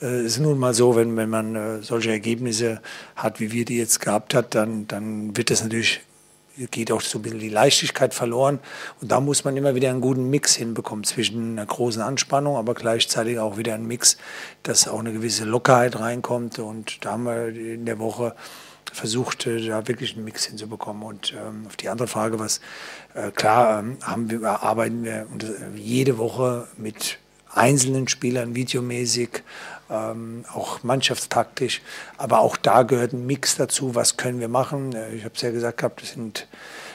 Es 0.00 0.02
äh, 0.02 0.26
ist 0.26 0.38
nun 0.38 0.58
mal 0.58 0.74
so, 0.74 0.96
wenn, 0.96 1.16
wenn 1.16 1.30
man 1.30 1.56
äh, 1.56 1.82
solche 1.82 2.10
Ergebnisse 2.10 2.80
hat, 3.14 3.40
wie 3.40 3.52
wir 3.52 3.64
die 3.64 3.78
jetzt 3.78 4.00
gehabt 4.00 4.34
hat, 4.34 4.54
dann, 4.54 4.86
dann 4.88 5.36
wird 5.36 5.50
das 5.50 5.62
natürlich 5.62 6.00
geht 6.70 6.90
auch 6.90 7.00
so 7.00 7.18
ein 7.18 7.22
bisschen 7.22 7.38
die 7.38 7.48
Leichtigkeit 7.48 8.14
verloren. 8.14 8.60
Und 9.00 9.12
da 9.12 9.20
muss 9.20 9.44
man 9.44 9.56
immer 9.56 9.74
wieder 9.74 9.90
einen 9.90 10.00
guten 10.00 10.30
Mix 10.30 10.54
hinbekommen 10.54 11.04
zwischen 11.04 11.52
einer 11.52 11.66
großen 11.66 12.00
Anspannung, 12.00 12.56
aber 12.56 12.74
gleichzeitig 12.74 13.38
auch 13.38 13.58
wieder 13.58 13.74
einen 13.74 13.86
Mix, 13.86 14.16
dass 14.62 14.88
auch 14.88 15.00
eine 15.00 15.12
gewisse 15.12 15.44
Lockerheit 15.44 15.98
reinkommt. 15.98 16.58
Und 16.58 17.04
da 17.04 17.12
haben 17.12 17.24
wir 17.24 17.48
in 17.48 17.84
der 17.84 17.98
Woche 17.98 18.34
versucht, 18.92 19.46
äh, 19.46 19.66
da 19.66 19.86
wirklich 19.86 20.14
einen 20.14 20.24
Mix 20.24 20.46
hinzubekommen. 20.46 21.02
Und 21.02 21.34
ähm, 21.34 21.64
auf 21.66 21.76
die 21.76 21.88
andere 21.88 22.08
Frage, 22.08 22.38
was 22.38 22.60
äh, 23.14 23.30
klar 23.30 23.80
ähm, 23.80 23.98
haben 24.02 24.30
wir, 24.30 24.62
arbeiten 24.62 25.04
wir 25.04 25.26
jede 25.74 26.18
Woche 26.18 26.68
mit 26.76 27.18
einzelnen 27.56 28.08
Spielern 28.08 28.54
videomäßig 28.54 29.42
ähm, 29.90 30.44
auch 30.52 30.82
mannschaftstaktisch. 30.82 31.80
Aber 32.16 32.40
auch 32.40 32.56
da 32.56 32.82
gehört 32.82 33.12
ein 33.12 33.26
Mix 33.26 33.56
dazu, 33.56 33.94
was 33.94 34.16
können 34.16 34.40
wir 34.40 34.48
machen. 34.48 34.94
Äh, 34.94 35.14
ich 35.14 35.24
habe 35.24 35.34
es 35.34 35.42
ja 35.42 35.50
gesagt 35.50 35.78
gehabt, 35.78 36.02
es 36.02 36.10
sind 36.10 36.46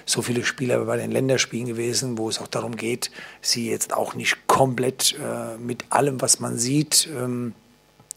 so 0.06 0.22
viele 0.22 0.44
Spieler 0.44 0.84
bei 0.86 0.98
den 0.98 1.12
Länderspielen 1.12 1.68
gewesen, 1.68 2.18
wo 2.18 2.30
es 2.30 2.40
auch 2.40 2.48
darum 2.48 2.76
geht, 2.76 3.12
sie 3.42 3.70
jetzt 3.70 3.94
auch 3.94 4.16
nicht 4.16 4.48
komplett 4.48 5.16
äh, 5.20 5.58
mit 5.58 5.86
allem, 5.90 6.22
was 6.22 6.40
man 6.40 6.58
sieht, 6.58 7.08
ähm, 7.16 7.54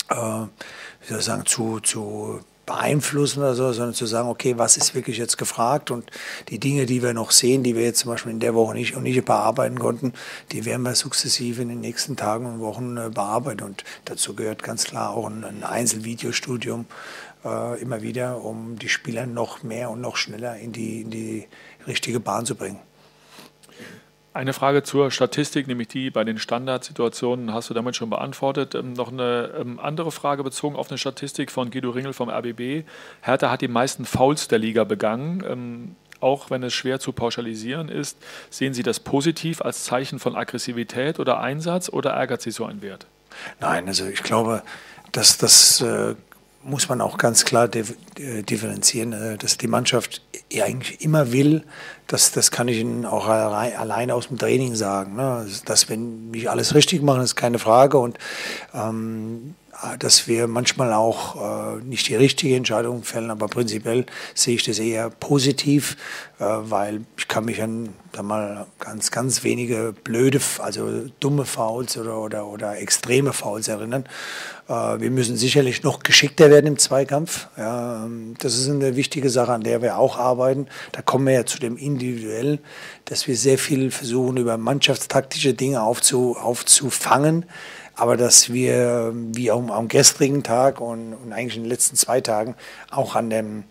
äh, 0.08 0.14
wie 0.14 1.08
soll 1.08 1.18
ich 1.18 1.24
sagen, 1.24 1.46
zu, 1.46 1.80
zu 1.80 2.40
beeinflussen 2.66 3.40
oder 3.40 3.54
so, 3.54 3.72
sondern 3.72 3.94
zu 3.94 4.06
sagen, 4.06 4.28
okay, 4.28 4.58
was 4.58 4.76
ist 4.76 4.94
wirklich 4.94 5.18
jetzt 5.18 5.38
gefragt 5.38 5.90
und 5.90 6.10
die 6.48 6.58
Dinge, 6.58 6.86
die 6.86 7.02
wir 7.02 7.14
noch 7.14 7.30
sehen, 7.30 7.62
die 7.62 7.74
wir 7.74 7.82
jetzt 7.82 8.00
zum 8.00 8.10
Beispiel 8.10 8.32
in 8.32 8.40
der 8.40 8.54
Woche 8.54 8.74
nicht 8.74 8.96
und 8.96 9.02
nicht 9.02 9.24
bearbeiten 9.24 9.78
konnten, 9.78 10.12
die 10.52 10.64
werden 10.64 10.82
wir 10.82 10.94
sukzessive 10.94 11.62
in 11.62 11.68
den 11.68 11.80
nächsten 11.80 12.16
Tagen 12.16 12.46
und 12.46 12.60
Wochen 12.60 12.96
äh, 12.96 13.10
bearbeiten 13.10 13.62
und 13.64 13.84
dazu 14.04 14.34
gehört 14.34 14.62
ganz 14.62 14.84
klar 14.84 15.10
auch 15.10 15.26
ein, 15.28 15.44
ein 15.44 15.62
Einzelvideostudium 15.62 16.86
äh, 17.44 17.80
immer 17.80 18.02
wieder, 18.02 18.42
um 18.42 18.78
die 18.78 18.88
Spieler 18.88 19.26
noch 19.26 19.62
mehr 19.62 19.90
und 19.90 20.00
noch 20.00 20.16
schneller 20.16 20.56
in 20.56 20.72
die, 20.72 21.02
in 21.02 21.10
die 21.10 21.46
richtige 21.86 22.20
Bahn 22.20 22.46
zu 22.46 22.54
bringen. 22.54 22.78
Eine 24.34 24.52
Frage 24.52 24.82
zur 24.82 25.12
Statistik, 25.12 25.68
nämlich 25.68 25.86
die 25.86 26.10
bei 26.10 26.24
den 26.24 26.38
Standardsituationen, 26.38 27.54
hast 27.54 27.70
du 27.70 27.74
damit 27.74 27.94
schon 27.94 28.10
beantwortet. 28.10 28.74
Ähm, 28.74 28.92
noch 28.92 29.12
eine 29.12 29.52
ähm, 29.60 29.78
andere 29.78 30.10
Frage 30.10 30.42
bezogen 30.42 30.74
auf 30.74 30.90
eine 30.90 30.98
Statistik 30.98 31.52
von 31.52 31.70
Guido 31.70 31.90
Ringel 31.90 32.12
vom 32.12 32.28
RBB. 32.28 32.84
Hertha 33.22 33.48
hat 33.48 33.60
die 33.60 33.68
meisten 33.68 34.04
Fouls 34.04 34.48
der 34.48 34.58
Liga 34.58 34.82
begangen. 34.82 35.44
Ähm, 35.48 35.96
auch 36.18 36.50
wenn 36.50 36.64
es 36.64 36.74
schwer 36.74 36.98
zu 36.98 37.12
pauschalisieren 37.12 37.88
ist, 37.88 38.18
sehen 38.50 38.74
Sie 38.74 38.82
das 38.82 38.98
positiv 38.98 39.62
als 39.62 39.84
Zeichen 39.84 40.18
von 40.18 40.34
Aggressivität 40.34 41.20
oder 41.20 41.38
Einsatz 41.38 41.88
oder 41.88 42.10
ärgert 42.10 42.42
Sie 42.42 42.50
so 42.50 42.64
ein 42.64 42.82
Wert? 42.82 43.06
Nein, 43.60 43.86
also 43.86 44.04
ich 44.06 44.24
glaube, 44.24 44.64
dass 45.12 45.38
das 45.38 45.80
äh, 45.80 46.16
muss 46.64 46.88
man 46.88 47.00
auch 47.00 47.18
ganz 47.18 47.44
klar 47.44 47.68
äh, 47.74 48.42
differenzieren, 48.42 49.12
äh, 49.12 49.36
dass 49.36 49.58
die 49.58 49.66
Mannschaft 49.66 50.22
eigentlich 50.54 51.00
immer 51.02 51.32
will, 51.32 51.64
das, 52.06 52.32
das 52.32 52.50
kann 52.50 52.68
ich 52.68 52.78
Ihnen 52.78 53.06
auch 53.06 53.28
allein 53.28 54.10
aus 54.10 54.28
dem 54.28 54.38
Training 54.38 54.74
sagen, 54.74 55.16
ne? 55.16 55.46
dass 55.64 55.88
wenn 55.88 56.32
wir 56.32 56.50
alles 56.50 56.74
richtig 56.74 57.02
machen, 57.02 57.22
ist 57.22 57.34
keine 57.34 57.58
Frage 57.58 57.98
und 57.98 58.18
ähm, 58.74 59.54
dass 59.98 60.28
wir 60.28 60.46
manchmal 60.46 60.92
auch 60.92 61.76
äh, 61.76 61.82
nicht 61.84 62.08
die 62.08 62.16
richtige 62.16 62.56
Entscheidung 62.56 63.02
fällen, 63.02 63.30
aber 63.30 63.48
prinzipiell 63.48 64.06
sehe 64.34 64.54
ich 64.54 64.64
das 64.64 64.78
eher 64.78 65.10
positiv, 65.10 65.96
äh, 66.38 66.44
weil 66.44 67.02
ich 67.16 67.28
kann 67.28 67.44
mich 67.44 67.62
an 67.62 67.90
sag 68.14 68.24
mal, 68.24 68.66
ganz, 68.78 69.10
ganz 69.10 69.42
wenige 69.42 69.94
blöde, 70.04 70.40
also 70.58 71.06
dumme 71.20 71.44
Fouls 71.44 71.96
oder, 71.96 72.18
oder, 72.18 72.46
oder 72.46 72.78
extreme 72.78 73.32
Fouls 73.32 73.68
erinnern. 73.68 74.04
Äh, 74.68 74.72
wir 74.72 75.10
müssen 75.10 75.36
sicherlich 75.36 75.82
noch 75.82 76.00
geschickter 76.00 76.50
werden 76.50 76.66
im 76.66 76.78
Zweikampf. 76.78 77.48
Ja, 77.56 78.04
ähm, 78.04 78.34
das 78.38 78.56
ist 78.56 78.68
eine 78.68 78.96
wichtige 78.96 79.30
Sache, 79.30 79.52
an 79.52 79.62
der 79.62 79.82
wir 79.82 79.98
auch 79.98 80.18
arbeiten. 80.18 80.68
Da 80.92 81.02
kommen 81.02 81.26
wir 81.26 81.34
ja 81.34 81.46
zu 81.46 81.58
dem 81.58 81.76
Individuellen, 81.76 82.60
dass 83.04 83.26
wir 83.26 83.36
sehr 83.36 83.58
viel 83.58 83.90
versuchen, 83.90 84.36
über 84.36 84.56
mannschaftstaktische 84.56 85.54
Dinge 85.54 85.82
aufzu, 85.82 86.36
aufzufangen 86.36 87.46
aber 87.96 88.16
dass 88.16 88.52
wir 88.52 89.12
wie 89.14 89.50
auch 89.50 89.68
am 89.68 89.88
gestrigen 89.88 90.42
Tag 90.42 90.80
und, 90.80 91.14
und 91.14 91.32
eigentlich 91.32 91.56
in 91.56 91.62
den 91.62 91.70
letzten 91.70 91.96
zwei 91.96 92.20
Tagen 92.20 92.54
auch 92.90 93.14
an 93.14 93.30
dem 93.30 93.64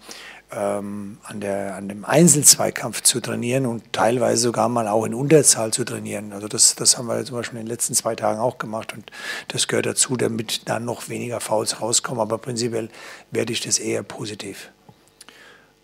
ähm, 0.56 1.18
an, 1.24 1.42
der, 1.42 1.76
an 1.76 1.90
dem 1.90 2.06
Einzelzweikampf 2.06 3.02
zu 3.02 3.20
trainieren 3.20 3.66
und 3.66 3.92
teilweise 3.92 4.44
sogar 4.44 4.70
mal 4.70 4.88
auch 4.88 5.06
in 5.06 5.14
Unterzahl 5.14 5.72
zu 5.72 5.84
trainieren. 5.84 6.34
Also 6.34 6.48
das, 6.48 6.76
das 6.76 6.98
haben 6.98 7.08
wir 7.08 7.24
zum 7.26 7.38
Beispiel 7.38 7.60
in 7.60 7.66
den 7.66 7.72
letzten 7.72 7.94
zwei 7.94 8.16
Tagen 8.16 8.40
auch 8.40 8.58
gemacht 8.58 8.94
und 8.94 9.12
das 9.48 9.68
gehört 9.68 9.86
dazu, 9.86 10.16
damit 10.16 10.70
dann 10.70 10.86
noch 10.86 11.10
weniger 11.10 11.40
Fouls 11.40 11.82
rauskommen. 11.82 12.22
Aber 12.22 12.38
prinzipiell 12.38 12.90
werde 13.32 13.54
ich 13.54 13.62
das 13.62 13.80
eher 13.80 14.04
positiv. 14.04 14.72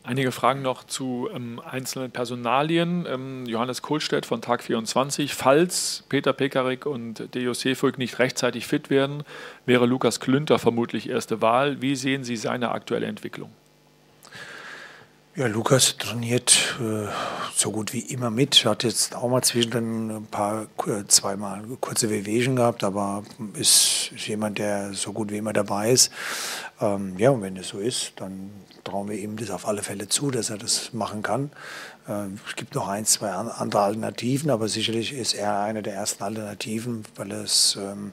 Einige 0.09 0.31
Fragen 0.31 0.63
noch 0.63 0.85
zu 0.85 1.29
ähm, 1.35 1.61
einzelnen 1.63 2.09
Personalien. 2.09 3.05
Ähm, 3.07 3.45
Johannes 3.45 3.83
Kohlstedt 3.83 4.25
von 4.25 4.41
Tag 4.41 4.63
24. 4.63 5.35
Falls 5.35 6.03
Peter 6.09 6.33
Pekarik 6.33 6.87
und 6.87 7.35
Deo 7.35 7.53
Seefolk 7.53 7.99
nicht 7.99 8.17
rechtzeitig 8.17 8.65
fit 8.65 8.89
werden, 8.89 9.21
wäre 9.67 9.85
Lukas 9.85 10.19
Klünter 10.19 10.57
vermutlich 10.57 11.11
erste 11.11 11.43
Wahl. 11.43 11.83
Wie 11.83 11.95
sehen 11.95 12.23
Sie 12.23 12.37
seine 12.37 12.71
aktuelle 12.71 13.05
Entwicklung? 13.05 13.51
Ja, 15.39 15.48
Lukas 15.48 15.96
trainiert 15.98 16.75
äh, 16.81 17.08
so 17.55 17.72
gut 17.72 17.93
wie 17.93 18.01
immer 18.01 18.29
mit. 18.29 18.65
Hat 18.65 18.84
jetzt 18.84 19.15
auch 19.15 19.29
mal 19.29 19.41
zwischendrin 19.41 20.12
ein 20.12 20.25
paar, 20.25 20.63
äh, 20.86 21.05
zweimal 21.08 21.63
kurze 21.79 22.10
Wehwehchen 22.10 22.58
gehabt, 22.58 22.84
aber 22.84 23.24
ist, 23.53 24.12
ist, 24.13 24.27
jemand, 24.27 24.58
der 24.58 24.93
so 24.93 25.13
gut 25.13 25.31
wie 25.31 25.38
immer 25.38 25.53
dabei 25.53 25.91
ist. 25.91 26.12
Ähm, 26.81 27.17
ja, 27.17 27.29
und 27.29 27.41
wenn 27.41 27.55
es 27.55 27.69
so 27.69 27.79
ist, 27.79 28.12
dann 28.17 28.51
trauen 28.84 29.08
wir 29.08 29.17
ihm 29.17 29.38
das 29.38 29.50
auf 29.50 29.65
alle 29.65 29.81
Fälle 29.81 30.10
zu, 30.10 30.29
dass 30.29 30.50
er 30.50 30.58
das 30.58 30.91
machen 30.91 31.24
kann. 31.24 31.51
Äh, 32.10 32.25
es 32.46 32.58
gibt 32.58 32.75
noch 32.75 32.89
ein, 32.89 33.05
zwei 33.05 33.31
andere 33.31 33.81
Alternativen, 33.81 34.50
aber 34.50 34.67
sicherlich 34.67 35.13
ist 35.13 35.36
er 35.36 35.62
eine 35.62 35.81
der 35.81 35.93
ersten 35.93 36.22
Alternativen, 36.22 37.05
weil 37.15 37.31
es 37.31 37.77
ähm, 37.81 38.12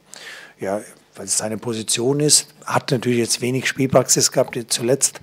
ja 0.61 0.81
weil 1.17 1.27
es 1.27 1.39
seine 1.39 1.59
Position 1.59 2.21
ist. 2.21 2.49
Hat 2.65 2.91
natürlich 2.91 3.19
jetzt 3.19 3.41
wenig 3.41 3.67
Spielpraxis 3.67 4.33
gehabt 4.33 4.59
zuletzt, 4.69 5.21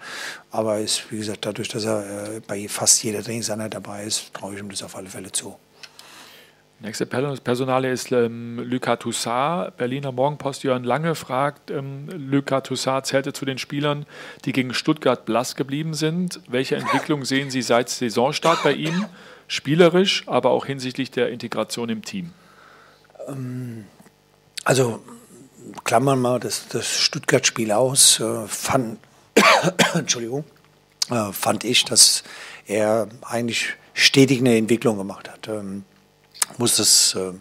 aber 0.53 0.77
ist, 0.77 1.11
wie 1.11 1.17
gesagt, 1.17 1.47
dadurch, 1.47 1.67
dass 1.67 1.83
er 1.83 2.35
äh, 2.35 2.39
bei 2.47 2.67
fast 2.67 3.03
jeder 3.03 3.23
Trainingseinheit 3.23 3.73
dabei 3.73 4.03
ist, 4.03 4.31
traue 4.35 4.53
ich 4.53 4.59
ihm 4.59 4.69
das 4.69 4.83
auf 4.83 4.95
alle 4.95 5.09
Fälle 5.09 5.31
zu. 5.31 5.57
Nächste 6.79 7.07
Personale 7.07 7.91
ist 7.91 8.11
ähm, 8.11 8.59
Lucas 8.59 8.99
Toussaint. 8.99 9.75
Berliner 9.77 10.11
Morgenpost 10.11 10.63
Jörn 10.63 10.83
Lange 10.83 11.15
fragt, 11.15 11.71
ähm, 11.71 12.07
Lucas 12.09 12.63
Toussaint 12.63 13.07
zählte 13.07 13.33
zu 13.33 13.45
den 13.45 13.57
Spielern, 13.57 14.05
die 14.45 14.51
gegen 14.51 14.75
Stuttgart 14.75 15.25
blass 15.25 15.55
geblieben 15.55 15.95
sind. 15.95 16.39
Welche 16.47 16.75
Entwicklung 16.75 17.25
sehen 17.25 17.49
Sie 17.49 17.63
seit 17.63 17.89
Saisonstart 17.89 18.61
bei 18.63 18.73
ihm? 18.73 19.05
Spielerisch, 19.47 20.23
aber 20.27 20.51
auch 20.51 20.67
hinsichtlich 20.67 21.09
der 21.09 21.29
Integration 21.29 21.89
im 21.89 22.03
Team? 22.03 22.31
Ähm, 23.27 23.85
also 24.65 25.01
klammern 25.83 26.21
wir 26.21 26.37
das, 26.37 26.67
das 26.67 26.99
Stuttgart-Spiel 26.99 27.71
aus, 27.71 28.19
äh, 28.19 28.45
fand, 28.45 28.99
Entschuldigung, 29.93 30.43
äh, 31.09 31.31
fand 31.31 31.63
ich, 31.63 31.85
dass 31.85 32.23
er 32.65 33.07
eigentlich 33.21 33.75
stetig 33.93 34.39
eine 34.39 34.57
Entwicklung 34.57 34.97
gemacht 34.97 35.29
hat. 35.29 35.47
Ähm, 35.47 35.85
muss 36.57 36.77
das, 36.77 37.15
äh, 37.15 37.33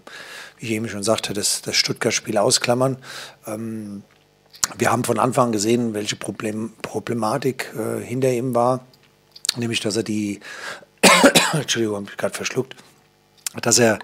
wie 0.58 0.66
ich 0.66 0.72
eben 0.72 0.88
schon 0.88 1.02
sagte, 1.02 1.32
das, 1.32 1.62
das 1.62 1.76
Stuttgart-Spiel 1.76 2.38
ausklammern. 2.38 2.98
Ähm, 3.46 4.02
wir 4.78 4.92
haben 4.92 5.04
von 5.04 5.18
Anfang 5.18 5.46
an 5.46 5.52
gesehen, 5.52 5.94
welche 5.94 6.16
Problem, 6.16 6.72
Problematik 6.82 7.72
äh, 7.76 8.04
hinter 8.04 8.30
ihm 8.30 8.54
war, 8.54 8.84
nämlich 9.56 9.80
dass 9.80 9.96
er 9.96 10.02
die, 10.02 10.40
Entschuldigung, 11.52 11.96
habe 11.96 12.06
ich 12.10 12.16
gerade 12.16 12.34
verschluckt, 12.34 12.76
dass 13.60 13.78
er 13.78 13.98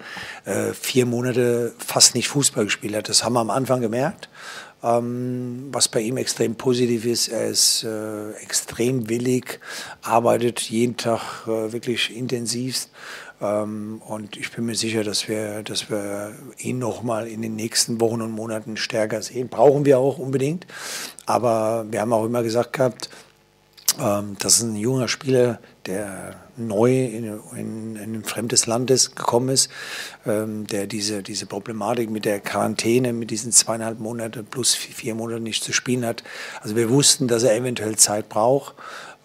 äh, 0.45 0.73
vier 0.73 1.05
Monate 1.05 1.73
fast 1.79 2.13
nicht 2.13 2.27
Fußball 2.27 2.65
gespielt 2.65 2.95
hat. 2.95 3.09
Das 3.09 3.23
haben 3.23 3.33
wir 3.33 3.39
am 3.39 3.49
Anfang 3.49 3.81
gemerkt. 3.81 4.29
Ähm, 4.81 5.67
was 5.71 5.89
bei 5.89 5.99
ihm 5.99 6.17
extrem 6.17 6.55
positiv 6.55 7.05
ist, 7.05 7.27
er 7.27 7.47
ist 7.47 7.83
äh, 7.83 8.31
extrem 8.41 9.09
willig, 9.09 9.59
arbeitet 10.01 10.61
jeden 10.61 10.95
Tag 10.95 11.45
äh, 11.47 11.73
wirklich 11.73 12.15
intensivst. 12.15 12.89
Ähm, 13.41 14.01
und 14.07 14.37
ich 14.37 14.51
bin 14.51 14.65
mir 14.65 14.75
sicher, 14.75 15.03
dass 15.03 15.27
wir, 15.27 15.63
dass 15.63 15.89
wir 15.89 16.33
ihn 16.57 16.79
noch 16.79 17.03
mal 17.03 17.27
in 17.27 17.41
den 17.41 17.55
nächsten 17.55 17.99
Wochen 17.99 18.21
und 18.21 18.31
Monaten 18.31 18.77
stärker 18.77 19.21
sehen. 19.21 19.49
Brauchen 19.49 19.85
wir 19.85 19.99
auch 19.99 20.17
unbedingt. 20.17 20.65
Aber 21.25 21.85
wir 21.89 22.01
haben 22.01 22.13
auch 22.13 22.25
immer 22.25 22.43
gesagt 22.43 22.73
gehabt, 22.73 23.09
ähm, 23.99 24.37
das 24.39 24.57
ist 24.57 24.63
ein 24.63 24.75
junger 24.75 25.07
Spieler, 25.07 25.59
der 25.85 26.35
neu 26.59 27.05
in, 27.05 27.39
in, 27.55 27.95
in 27.95 28.15
ein 28.15 28.23
fremdes 28.23 28.67
Land 28.67 28.89
gekommen 28.89 29.49
ist, 29.49 29.69
ähm, 30.25 30.67
der 30.67 30.87
diese, 30.87 31.23
diese 31.23 31.45
Problematik 31.45 32.09
mit 32.09 32.25
der 32.25 32.39
Quarantäne, 32.39 33.13
mit 33.13 33.31
diesen 33.31 33.51
zweieinhalb 33.51 33.99
Monaten 33.99 34.45
plus 34.45 34.75
vier 34.75 35.15
Monate 35.15 35.41
nicht 35.41 35.63
zu 35.63 35.73
spielen 35.73 36.05
hat. 36.05 36.23
Also 36.61 36.75
wir 36.75 36.89
wussten, 36.89 37.27
dass 37.27 37.43
er 37.43 37.55
eventuell 37.55 37.95
Zeit 37.95 38.29
braucht. 38.29 38.75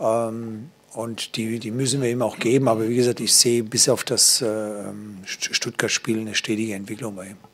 Ähm, 0.01 0.71
und 0.95 1.37
die, 1.37 1.59
die 1.59 1.73
müssen 1.73 2.03
wir 2.03 2.11
ihm 2.11 2.23
auch 2.23 2.39
geben. 2.39 2.69
Aber 2.69 2.89
wie 2.89 2.95
gesagt, 2.95 3.21
ich 3.21 3.35
sehe 3.35 3.65
bis 3.65 3.89
auf 3.89 4.05
das 4.05 4.41
äh, 4.41 4.85
Stuttgart-Spiel 5.27 6.21
eine 6.21 6.35
stetige 6.35 6.75
Entwicklung 6.75 7.17
bei 7.17 7.29
ihm. 7.31 7.54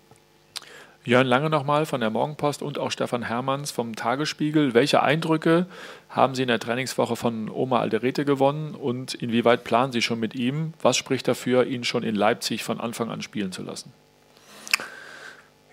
Jörn 1.11 1.27
Lange 1.27 1.51
nochmal 1.51 1.87
von 1.87 2.01
der 2.01 2.11
Morgenpost 2.11 2.63
und 2.63 2.79
auch 2.79 2.93
Stefan 2.93 3.25
Hermanns 3.25 3.73
vom 3.73 3.97
Tagesspiegel. 3.97 4.75
Welche 4.75 5.03
Eindrücke 5.03 5.67
haben 6.09 6.37
Sie 6.37 6.43
in 6.43 6.49
der 6.49 6.61
Trainingswoche 6.61 7.17
von 7.17 7.51
Oma 7.51 7.81
Alderete 7.81 8.25
gewonnen 8.25 8.77
und 8.77 9.15
inwieweit 9.15 9.65
planen 9.65 9.91
Sie 9.91 10.03
schon 10.03 10.21
mit 10.21 10.37
ihm? 10.37 10.73
Was 10.81 10.97
spricht 10.97 11.27
dafür, 11.27 11.67
ihn 11.67 11.83
schon 11.83 12.05
in 12.05 12.15
Leipzig 12.15 12.63
von 12.63 12.79
Anfang 12.79 13.11
an 13.11 13.23
spielen 13.23 13.51
zu 13.51 13.63
lassen? 13.63 13.93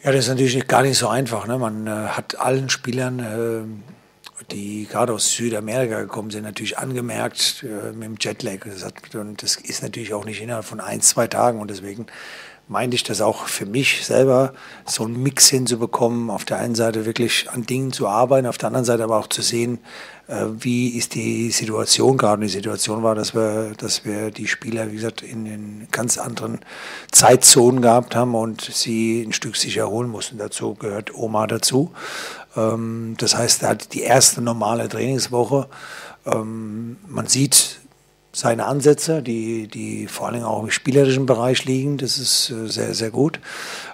Ja, 0.04 0.12
das 0.12 0.22
ist 0.22 0.30
natürlich 0.30 0.68
gar 0.68 0.82
nicht 0.82 0.98
so 0.98 1.08
einfach. 1.08 1.46
Ne? 1.46 1.60
Man 1.60 1.86
äh, 1.86 1.92
hat 1.92 2.40
allen 2.40 2.72
Spielern, 2.72 3.20
äh, 3.20 4.44
die 4.52 4.88
gerade 4.90 5.14
aus 5.14 5.34
Südamerika 5.34 6.02
gekommen 6.02 6.32
sind, 6.32 6.46
natürlich 6.46 6.80
angemerkt 6.80 7.64
äh, 7.64 7.92
mit 7.92 8.06
dem 8.06 8.16
Jetlag. 8.20 8.62
Das 8.66 8.84
hat, 8.84 9.14
und 9.14 9.44
das 9.44 9.58
ist 9.58 9.84
natürlich 9.84 10.16
auch 10.16 10.26
nicht 10.26 10.42
innerhalb 10.42 10.66
von 10.66 10.80
ein, 10.80 11.02
zwei 11.02 11.28
Tagen 11.28 11.60
und 11.60 11.70
deswegen 11.70 12.08
meinte 12.68 12.96
ich 12.96 13.04
das 13.04 13.22
auch 13.22 13.48
für 13.48 13.66
mich 13.66 14.06
selber, 14.06 14.54
so 14.86 15.06
einen 15.06 15.22
Mix 15.22 15.48
hinzubekommen, 15.48 16.30
auf 16.30 16.44
der 16.44 16.58
einen 16.58 16.76
Seite 16.76 17.06
wirklich 17.06 17.50
an 17.50 17.66
Dingen 17.66 17.94
zu 17.94 18.08
arbeiten, 18.08 18.48
auf 18.48 18.58
der 18.58 18.68
anderen 18.68 18.86
Seite 18.86 19.04
aber 19.04 19.18
auch 19.18 19.28
zu 19.28 19.42
sehen, 19.42 19.80
äh, 20.28 20.46
wie 20.60 20.90
ist 20.90 21.16
die 21.16 21.50
Situation 21.52 22.18
gerade. 22.18 22.42
Die 22.42 22.50
Situation 22.50 23.04
war, 23.04 23.16
dass 23.16 23.34
wir, 23.34 23.74
dass 23.78 24.04
wir 24.04 24.32
die 24.32 24.48
Spieler, 24.48 24.92
wie 24.92 24.96
gesagt, 24.96 25.22
in 25.22 25.46
den 25.46 25.88
ganz 25.92 26.18
anderen 26.18 26.60
Zeitzonen 27.12 27.82
gehabt 27.82 28.16
haben 28.16 28.36
und 28.36 28.62
sie 28.62 29.24
ein 29.24 29.34
Stück 29.34 29.56
sich 29.56 29.78
erholen 29.78 30.10
mussten. 30.10 30.38
Dazu 30.38 30.76
gehört 30.76 31.16
Oma 31.16 31.48
dazu. 31.48 31.92
Ähm, 32.58 33.16
das 33.18 33.36
heißt, 33.36 33.64
er 33.64 33.70
hat 33.70 33.94
die 33.94 34.02
erste 34.02 34.42
normale 34.42 34.90
Trainingswoche. 34.90 35.68
Ähm, 36.26 36.98
man 37.08 37.28
sieht 37.28 37.80
seine 38.38 38.66
Ansätze, 38.68 39.24
die, 39.24 39.68
die 39.68 40.06
vor 40.06 40.28
allem 40.28 40.44
auch 40.44 40.62
im 40.62 40.70
spielerischen 40.70 41.26
Bereich 41.26 41.66
liegen. 41.66 41.98
Das 41.98 42.20
ist 42.20 42.52
äh, 42.52 42.68
sehr, 42.68 42.94
sehr 42.94 43.10
gut. 43.10 43.40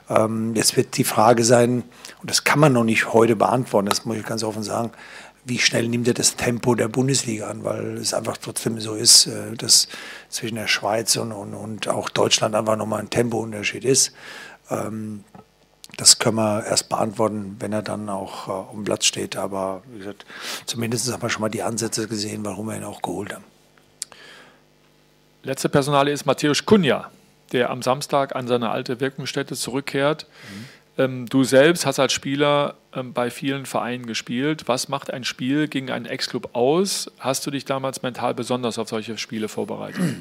Ähm, 0.10 0.54
jetzt 0.54 0.76
wird 0.76 0.98
die 0.98 1.06
Frage 1.06 1.46
sein, 1.46 1.84
und 2.22 2.30
das 2.30 2.44
kann 2.44 2.60
man 2.60 2.74
noch 2.74 2.84
nicht 2.84 3.14
heute 3.14 3.38
beantworten, 3.38 3.88
das 3.88 4.04
muss 4.04 4.18
ich 4.18 4.26
ganz 4.26 4.44
offen 4.44 4.62
sagen, 4.62 4.92
wie 5.46 5.60
schnell 5.60 5.88
nimmt 5.88 6.10
er 6.10 6.14
das 6.14 6.36
Tempo 6.36 6.76
der 6.76 6.90
Bundesliga 6.90 7.48
an, 7.48 7.64
weil 7.64 7.96
es 7.98 8.14
einfach 8.14 8.36
trotzdem 8.36 8.82
so 8.82 8.96
ist, 8.96 9.28
äh, 9.28 9.56
dass 9.56 9.88
zwischen 10.28 10.56
der 10.56 10.68
Schweiz 10.68 11.16
und, 11.16 11.32
und, 11.32 11.54
und 11.54 11.88
auch 11.88 12.10
Deutschland 12.10 12.54
einfach 12.54 12.76
nochmal 12.76 13.00
ein 13.00 13.10
Tempounterschied 13.10 13.86
ist. 13.86 14.12
Ähm, 14.70 15.24
das 15.96 16.20
können 16.20 16.36
wir 16.36 16.66
erst 16.66 16.90
beantworten, 16.90 17.56
wenn 17.60 17.72
er 17.72 17.82
dann 17.82 18.10
auch 18.10 18.50
äh, 18.50 18.74
um 18.74 18.84
Platz 18.84 19.06
steht. 19.06 19.38
Aber 19.38 19.84
wie 19.94 20.00
gesagt, 20.00 20.26
zumindest 20.66 21.10
haben 21.14 21.22
wir 21.22 21.30
schon 21.30 21.42
mal 21.42 21.50
die 21.50 21.64
Ansätze 21.64 22.10
gesehen, 22.10 22.44
warum 22.44 22.68
wir 22.68 22.76
ihn 22.76 22.84
auch 22.84 23.02
geholt 23.02 23.34
haben. 23.34 23.53
Letzte 25.44 25.68
Personale 25.68 26.12
ist 26.12 26.26
Matthäus 26.26 26.66
Kunja, 26.66 27.12
der 27.52 27.70
am 27.70 27.82
Samstag 27.82 28.36
an 28.36 28.48
seine 28.48 28.70
alte 28.70 29.02
Wirkungsstätte 29.02 29.56
zurückkehrt. 29.56 30.26
Mhm. 30.26 30.66
Ähm, 30.96 31.26
du 31.28 31.44
selbst 31.44 31.86
hast 31.86 32.00
als 32.00 32.14
Spieler 32.14 32.76
ähm, 32.96 33.14
bei 33.14 33.30
vielen 33.30 33.66
Vereinen 33.66 34.06
gespielt. 34.06 34.68
Was 34.68 34.88
macht 34.88 35.12
ein 35.12 35.26
Spiel 35.26 35.68
gegen 35.68 35.92
einen 35.92 36.06
Ex-Club 36.06 36.52
aus? 36.54 37.12
Hast 37.20 37.46
du 37.46 37.52
dich 37.52 37.66
damals 37.66 38.04
mental 38.04 38.34
besonders 38.34 38.78
auf 38.80 38.88
solche 38.88 39.18
Spiele 39.18 39.50
vorbereitet? 39.50 40.16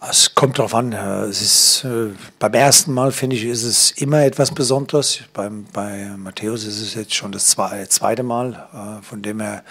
Es 0.00 0.34
kommt 0.34 0.58
darauf 0.58 0.74
an. 0.74 0.92
Es 0.92 1.42
ist, 1.42 1.84
äh, 1.84 2.10
beim 2.38 2.54
ersten 2.54 2.92
Mal, 2.92 3.12
finde 3.12 3.36
ich, 3.36 3.44
ist 3.44 3.64
es 3.64 3.90
immer 3.92 4.24
etwas 4.24 4.52
Besonderes. 4.52 5.20
Beim, 5.32 5.66
bei 5.72 6.10
Matthäus 6.16 6.64
ist 6.64 6.80
es 6.80 6.94
jetzt 6.94 7.14
schon 7.14 7.32
das 7.32 7.46
zweite 7.46 8.22
Mal. 8.22 8.68
Äh, 8.72 9.02
von 9.02 9.22
dem 9.22 9.40
her 9.40 9.64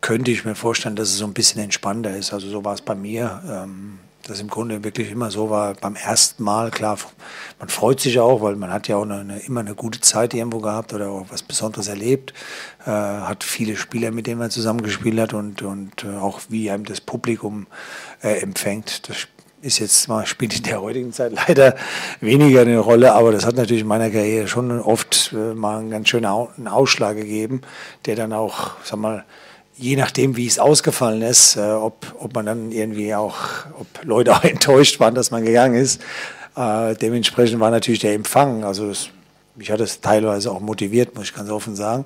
könnte 0.00 0.30
ich 0.30 0.44
mir 0.44 0.54
vorstellen, 0.54 0.96
dass 0.96 1.08
es 1.08 1.18
so 1.18 1.24
ein 1.26 1.34
bisschen 1.34 1.62
entspannter 1.62 2.16
ist. 2.16 2.32
Also 2.32 2.48
so 2.48 2.64
war 2.64 2.74
es 2.74 2.80
bei 2.80 2.94
mir. 2.94 3.42
Ähm, 3.48 3.98
das 4.26 4.40
im 4.40 4.48
Grunde 4.48 4.84
wirklich 4.84 5.10
immer 5.10 5.30
so 5.30 5.50
war 5.50 5.74
beim 5.74 5.96
ersten 5.96 6.44
Mal. 6.44 6.70
Klar, 6.70 6.98
man 7.58 7.68
freut 7.68 8.00
sich 8.00 8.18
auch, 8.18 8.42
weil 8.42 8.56
man 8.56 8.72
hat 8.72 8.86
ja 8.86 8.96
auch 8.96 9.02
eine, 9.02 9.40
immer 9.40 9.60
eine 9.60 9.74
gute 9.74 10.00
Zeit 10.00 10.34
irgendwo 10.34 10.60
gehabt 10.60 10.92
oder 10.92 11.08
auch 11.08 11.26
was 11.30 11.42
Besonderes 11.42 11.88
erlebt. 11.88 12.32
Äh, 12.84 12.90
hat 12.90 13.44
viele 13.44 13.76
Spieler, 13.76 14.10
mit 14.10 14.26
denen 14.26 14.38
man 14.38 14.50
zusammengespielt 14.50 15.18
hat 15.18 15.34
und, 15.34 15.62
und 15.62 16.04
äh, 16.04 16.16
auch 16.16 16.40
wie 16.48 16.70
einem 16.70 16.84
das 16.84 17.00
Publikum 17.00 17.66
äh, 18.22 18.40
empfängt. 18.40 19.08
Das 19.08 19.16
ist 19.62 19.78
jetzt 19.78 20.08
mal, 20.08 20.26
spielt 20.26 20.56
in 20.56 20.62
der 20.64 20.80
heutigen 20.80 21.12
Zeit 21.12 21.32
leider 21.32 21.74
weniger 22.20 22.60
eine 22.60 22.78
Rolle, 22.78 23.14
aber 23.14 23.32
das 23.32 23.46
hat 23.46 23.56
natürlich 23.56 23.82
in 23.82 23.88
meiner 23.88 24.10
Karriere 24.10 24.48
schon 24.48 24.80
oft 24.80 25.32
äh, 25.32 25.54
mal 25.54 25.78
einen 25.78 25.90
ganz 25.90 26.08
schönen 26.08 26.26
Ausschlag 26.68 27.16
gegeben, 27.16 27.62
der 28.06 28.16
dann 28.16 28.32
auch, 28.32 28.72
sag 28.84 28.98
mal, 28.98 29.24
je 29.76 29.96
nachdem, 29.96 30.36
wie 30.36 30.46
es 30.46 30.58
ausgefallen 30.58 31.22
ist, 31.22 31.56
äh, 31.56 31.60
ob, 31.60 32.14
ob 32.18 32.34
man 32.34 32.46
dann 32.46 32.72
irgendwie 32.72 33.14
auch, 33.14 33.36
ob 33.78 33.86
Leute 34.04 34.32
auch 34.36 34.44
enttäuscht 34.44 35.00
waren, 35.00 35.14
dass 35.14 35.30
man 35.30 35.44
gegangen 35.44 35.74
ist. 35.74 36.00
Äh, 36.56 36.94
dementsprechend 36.96 37.60
war 37.60 37.70
natürlich 37.70 38.00
der 38.00 38.14
Empfang, 38.14 38.64
also 38.64 38.88
das, 38.88 39.08
mich 39.54 39.70
hat 39.70 39.80
das 39.80 40.00
teilweise 40.00 40.50
auch 40.50 40.60
motiviert, 40.60 41.14
muss 41.14 41.24
ich 41.24 41.34
ganz 41.34 41.50
offen 41.50 41.76
sagen. 41.76 42.04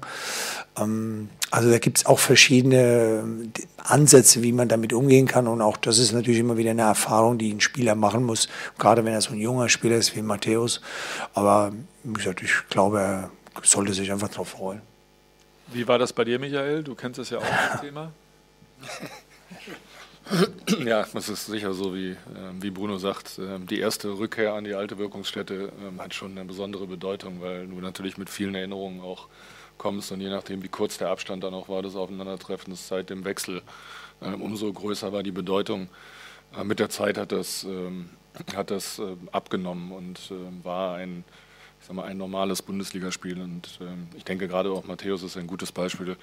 Ähm, 0.78 1.28
also 1.50 1.70
da 1.70 1.78
gibt 1.78 1.98
es 1.98 2.06
auch 2.06 2.18
verschiedene 2.18 3.22
äh, 3.56 3.62
Ansätze, 3.82 4.42
wie 4.42 4.52
man 4.52 4.68
damit 4.68 4.92
umgehen 4.92 5.26
kann. 5.26 5.46
Und 5.46 5.62
auch 5.62 5.76
das 5.76 5.98
ist 5.98 6.12
natürlich 6.12 6.40
immer 6.40 6.56
wieder 6.56 6.72
eine 6.72 6.82
Erfahrung, 6.82 7.38
die 7.38 7.52
ein 7.52 7.60
Spieler 7.60 7.94
machen 7.94 8.24
muss, 8.24 8.48
gerade 8.78 9.04
wenn 9.04 9.12
er 9.12 9.20
so 9.20 9.32
ein 9.32 9.38
junger 9.38 9.68
Spieler 9.68 9.96
ist 9.96 10.16
wie 10.16 10.22
Matthäus. 10.22 10.80
Aber 11.32 11.72
wie 12.02 12.12
gesagt, 12.12 12.42
ich 12.42 12.52
glaube, 12.70 13.00
er 13.00 13.30
sollte 13.62 13.94
sich 13.94 14.10
einfach 14.10 14.28
darauf 14.28 14.48
freuen. 14.48 14.82
Wie 15.74 15.88
war 15.88 15.98
das 15.98 16.12
bei 16.12 16.22
dir, 16.22 16.38
Michael? 16.38 16.84
Du 16.84 16.94
kennst 16.94 17.18
das 17.18 17.30
ja 17.30 17.38
auch, 17.38 17.42
das 17.72 17.80
Thema. 17.80 18.12
Ja, 20.86 21.06
es 21.12 21.28
ist 21.28 21.44
sicher 21.44 21.74
so, 21.74 21.94
wie, 21.94 22.12
äh, 22.12 22.16
wie 22.58 22.70
Bruno 22.70 22.96
sagt. 22.96 23.38
Äh, 23.38 23.58
die 23.58 23.78
erste 23.78 24.16
Rückkehr 24.16 24.54
an 24.54 24.64
die 24.64 24.72
alte 24.72 24.96
Wirkungsstätte 24.96 25.70
äh, 25.70 25.98
hat 26.00 26.14
schon 26.14 26.30
eine 26.30 26.46
besondere 26.46 26.86
Bedeutung, 26.86 27.42
weil 27.42 27.66
du 27.66 27.78
natürlich 27.82 28.16
mit 28.16 28.30
vielen 28.30 28.54
Erinnerungen 28.54 29.02
auch 29.02 29.28
kommst 29.76 30.12
und 30.12 30.22
je 30.22 30.30
nachdem, 30.30 30.62
wie 30.62 30.68
kurz 30.68 30.96
der 30.96 31.10
Abstand 31.10 31.44
dann 31.44 31.52
auch 31.52 31.68
war, 31.68 31.82
das 31.82 31.94
Aufeinandertreffen 31.94 32.72
das 32.72 32.88
seit 32.88 33.10
dem 33.10 33.26
Wechsel, 33.26 33.60
ähm, 34.22 34.40
umso 34.40 34.72
größer 34.72 35.12
war 35.12 35.22
die 35.22 35.30
Bedeutung. 35.30 35.90
Äh, 36.56 36.64
mit 36.64 36.78
der 36.78 36.88
Zeit 36.88 37.18
hat 37.18 37.30
das, 37.30 37.64
ähm, 37.64 38.08
hat 38.56 38.70
das 38.70 39.02
abgenommen 39.30 39.92
und 39.92 40.32
war 40.62 40.96
ein 40.96 41.22
ich 41.84 41.88
sag 41.88 41.96
mal, 41.96 42.06
ein 42.06 42.16
normales 42.16 42.62
Bundesligaspiel. 42.62 43.38
Und 43.38 43.78
ähm, 43.82 44.08
ich 44.16 44.24
denke 44.24 44.48
gerade 44.48 44.70
auch 44.70 44.86
Matthäus 44.86 45.22
ist 45.22 45.36
ein 45.36 45.46
gutes 45.46 45.70
Beispiel 45.70 46.16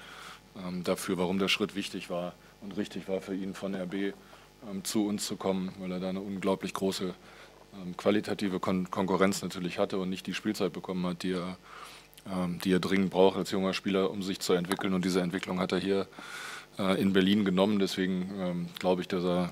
ähm, 0.66 0.84
dafür, 0.84 1.20
warum 1.20 1.38
der 1.38 1.50
Schritt 1.50 1.76
wichtig 1.76 2.10
war 2.10 2.34
und 2.62 2.78
richtig 2.78 3.08
war 3.08 3.22
für 3.22 3.36
ihn 3.36 3.54
von 3.54 3.76
RB 3.76 3.94
ähm, 3.94 4.84
zu 4.84 5.06
uns 5.06 5.28
zu 5.28 5.36
kommen, 5.36 5.72
weil 5.78 5.92
er 5.92 6.00
da 6.00 6.10
eine 6.10 6.20
unglaublich 6.20 6.74
große 6.74 7.14
ähm, 7.76 7.96
qualitative 7.96 8.60
Kon 8.60 8.90
Konkurrenz 8.90 9.44
natürlich 9.44 9.78
hatte 9.78 10.00
und 10.00 10.10
nicht 10.10 10.26
die 10.26 10.34
Spielzeit 10.34 10.74
bekommen 10.74 11.06
hat, 11.06 11.22
die 11.22 11.34
er, 11.34 11.60
ähm, 12.26 12.58
die 12.64 12.74
er 12.74 12.80
dringend 12.80 13.12
braucht 13.12 13.38
als 13.38 13.52
junger 13.52 13.76
Spieler, 13.76 14.10
um 14.10 14.24
sich 14.24 14.40
zu 14.40 14.54
entwickeln. 14.54 14.96
Und 14.96 15.06
diese 15.06 15.22
Entwicklung 15.22 15.60
hat 15.60 15.74
er 15.74 15.80
hier 15.80 16.08
äh, 16.80 17.00
in 17.00 17.14
Berlin 17.14 17.46
genommen. 17.46 17.78
Deswegen 17.78 18.32
ähm, 18.40 18.70
glaube 18.80 19.02
ich, 19.02 19.08
dass 19.08 19.24
er 19.24 19.52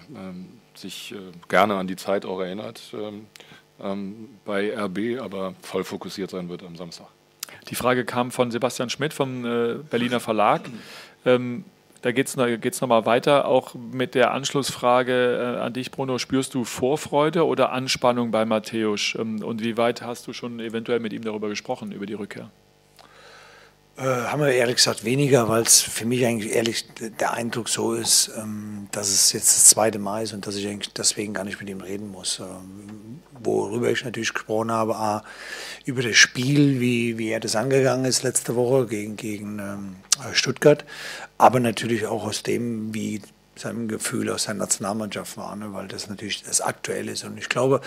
sich 0.73 1.11
äh, 1.11 1.17
gerne 1.49 1.75
an 1.75 1.85
die 1.85 1.97
Zeit 1.97 2.25
auch 2.25 2.39
erinnert 2.39 2.95
ähm, 3.83 4.29
bei 4.45 4.75
RB, 4.77 5.21
aber 5.21 5.55
voll 5.61 5.83
fokussiert 5.83 6.29
sein 6.29 6.49
wird 6.49 6.63
am 6.63 6.75
Samstag. 6.75 7.07
Die 7.69 7.75
Frage 7.75 8.05
kam 8.05 8.31
von 8.31 8.51
Sebastian 8.51 8.89
Schmidt 8.89 9.13
vom 9.13 9.45
äh, 9.45 9.75
Berliner 9.89 10.19
Verlag. 10.19 10.61
Ähm, 11.25 11.65
da 12.01 12.11
geht 12.13 12.27
es 12.27 12.37
geht's 12.61 12.79
noch 12.79 12.87
mal 12.87 13.05
weiter, 13.05 13.45
auch 13.45 13.73
mit 13.73 14.15
der 14.15 14.31
Anschlussfrage 14.31 15.57
äh, 15.57 15.59
an 15.59 15.73
dich, 15.73 15.91
Bruno. 15.91 16.17
Spürst 16.17 16.53
du 16.53 16.63
Vorfreude 16.63 17.45
oder 17.45 17.71
Anspannung 17.71 18.31
bei 18.31 18.45
Matthäus? 18.45 19.15
Ähm, 19.19 19.43
und 19.43 19.61
wie 19.61 19.75
weit 19.75 20.01
hast 20.01 20.25
du 20.27 20.33
schon 20.33 20.59
eventuell 20.59 20.99
mit 20.99 21.11
ihm 21.11 21.23
darüber 21.23 21.49
gesprochen, 21.49 21.91
über 21.91 22.05
die 22.05 22.13
Rückkehr? 22.13 22.49
Äh, 23.99 24.27
haben 24.27 24.41
wir 24.41 24.53
ehrlich 24.53 24.77
gesagt 24.77 25.03
weniger, 25.03 25.49
weil 25.49 25.63
es 25.63 25.81
für 25.81 26.05
mich 26.05 26.25
eigentlich 26.25 26.53
ehrlich 26.53 26.85
der 27.19 27.33
Eindruck 27.33 27.67
so 27.67 27.93
ist, 27.93 28.31
ähm, 28.37 28.87
dass 28.93 29.09
es 29.09 29.33
jetzt 29.33 29.53
das 29.53 29.65
zweite 29.65 29.99
Mal 29.99 30.23
ist 30.23 30.31
und 30.31 30.47
dass 30.47 30.55
ich 30.55 30.65
eigentlich 30.67 30.93
deswegen 30.93 31.33
gar 31.33 31.43
nicht 31.43 31.59
mit 31.59 31.69
ihm 31.69 31.81
reden 31.81 32.09
muss. 32.09 32.39
Ähm, 32.39 33.19
worüber 33.43 33.91
ich 33.91 34.05
natürlich 34.05 34.33
gesprochen 34.33 34.71
habe, 34.71 34.95
A, 34.95 35.23
über 35.83 36.01
das 36.01 36.15
Spiel, 36.15 36.79
wie, 36.79 37.17
wie 37.17 37.29
er 37.29 37.41
das 37.41 37.57
angegangen 37.57 38.05
ist 38.05 38.23
letzte 38.23 38.55
Woche 38.55 38.87
gegen, 38.87 39.17
gegen 39.17 39.59
ähm, 39.59 39.95
Stuttgart, 40.31 40.85
aber 41.37 41.59
natürlich 41.59 42.05
auch 42.05 42.23
aus 42.23 42.41
dem, 42.41 42.93
wie 42.93 43.21
sein 43.57 43.89
Gefühl 43.89 44.29
aus 44.29 44.43
seiner 44.43 44.59
Nationalmannschaft 44.59 45.35
war, 45.35 45.57
ne, 45.57 45.73
weil 45.73 45.89
das 45.89 46.07
natürlich 46.07 46.43
das 46.43 46.61
Aktuelle 46.61 47.11
ist. 47.11 47.25
Und 47.25 47.37
ich 47.37 47.49
glaube 47.49 47.81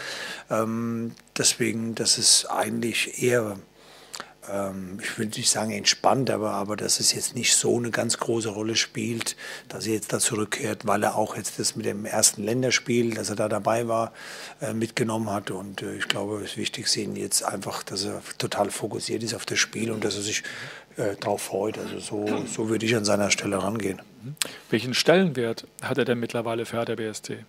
ähm, 0.51 1.13
deswegen, 1.39 1.95
dass 1.95 2.19
es 2.19 2.45
eigentlich 2.45 3.23
eher 3.23 3.57
ähm, 4.51 4.99
ich 5.01 5.19
würde 5.19 5.37
nicht 5.37 5.51
sagen 5.51 5.71
entspannt, 5.71 6.31
aber, 6.31 6.53
aber 6.53 6.77
dass 6.77 7.01
es 7.01 7.13
jetzt 7.13 7.35
nicht 7.35 7.55
so 7.55 7.77
eine 7.77 7.91
ganz 7.91 8.19
große 8.19 8.49
Rolle 8.49 8.77
spielt, 8.77 9.37
dass 9.69 9.87
er 9.87 9.95
jetzt 9.95 10.13
da 10.13 10.19
zurückkehrt, 10.19 10.87
weil 10.87 11.03
er 11.03 11.17
auch 11.17 11.37
jetzt 11.37 11.59
das 11.59 11.77
mit 11.77 11.87
dem 11.87 12.05
ersten 12.05 12.43
Länderspiel, 12.43 13.15
dass 13.15 13.31
er 13.31 13.37
da 13.37 13.49
dabei 13.49 13.89
war, 13.89 14.13
äh, 14.61 14.73
mitgenommen 14.73 15.31
hat. 15.31 15.51
Und 15.51 15.83
äh, 15.83 15.97
ich 15.97 16.09
glaube, 16.09 16.39
es 16.39 16.53
ist 16.53 16.57
wichtig 16.57 16.89
sehen 16.89 17.17
jetzt 17.17 17.45
einfach, 17.45 17.83
dass 17.83 18.05
er 18.05 18.23
total 18.39 18.71
fokussiert 18.71 19.23
ist 19.23 19.35
auf 19.35 19.47
das 19.47 19.59
Spiel 19.59 19.91
und 19.91 20.05
dass 20.05 20.17
er 20.17 20.23
sich 20.23 20.43
äh, 20.97 21.15
darauf 21.21 21.43
freut. 21.43 21.79
Also 21.79 21.99
so, 22.01 22.45
so 22.47 22.69
würde 22.69 22.85
ich 22.85 22.97
an 22.97 23.05
seiner 23.05 23.31
Stelle 23.31 23.63
rangehen. 23.63 24.03
Welchen 24.71 24.95
Stellenwert 24.95 25.67
hat 25.83 25.99
er 25.99 26.05
denn 26.05 26.19
mittlerweile 26.19 26.67
für 26.67 26.85
der 26.85 26.97
BSC? 26.97 27.45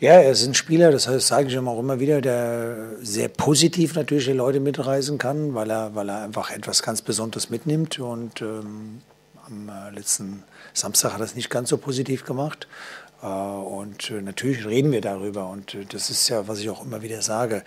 Ja, 0.00 0.12
er 0.12 0.30
ist 0.30 0.46
ein 0.46 0.54
Spieler, 0.54 0.92
das 0.92 1.08
heißt, 1.08 1.26
sage 1.26 1.48
ich 1.48 1.58
auch 1.58 1.80
immer 1.80 1.98
wieder, 1.98 2.20
der 2.20 2.90
sehr 3.02 3.28
positiv 3.28 3.96
natürlich 3.96 4.26
die 4.26 4.32
Leute 4.32 4.60
mitreisen 4.60 5.18
kann, 5.18 5.54
weil 5.54 5.70
er, 5.70 5.96
weil 5.96 6.08
er 6.08 6.22
einfach 6.22 6.52
etwas 6.52 6.84
ganz 6.84 7.02
Besonderes 7.02 7.50
mitnimmt. 7.50 7.98
Und 7.98 8.40
ähm, 8.40 9.00
am 9.44 9.68
äh, 9.68 9.90
letzten 9.90 10.44
Samstag 10.72 11.14
hat 11.14 11.20
er 11.20 11.24
es 11.24 11.34
nicht 11.34 11.50
ganz 11.50 11.70
so 11.70 11.78
positiv 11.78 12.24
gemacht. 12.24 12.68
Äh, 13.22 13.26
und 13.26 14.10
äh, 14.10 14.20
natürlich 14.20 14.64
reden 14.66 14.92
wir 14.92 15.00
darüber. 15.00 15.48
Und 15.48 15.74
äh, 15.74 15.84
das 15.84 16.10
ist 16.10 16.28
ja, 16.28 16.46
was 16.48 16.60
ich 16.60 16.70
auch 16.70 16.84
immer 16.84 17.02
wieder 17.02 17.22
sage. 17.22 17.62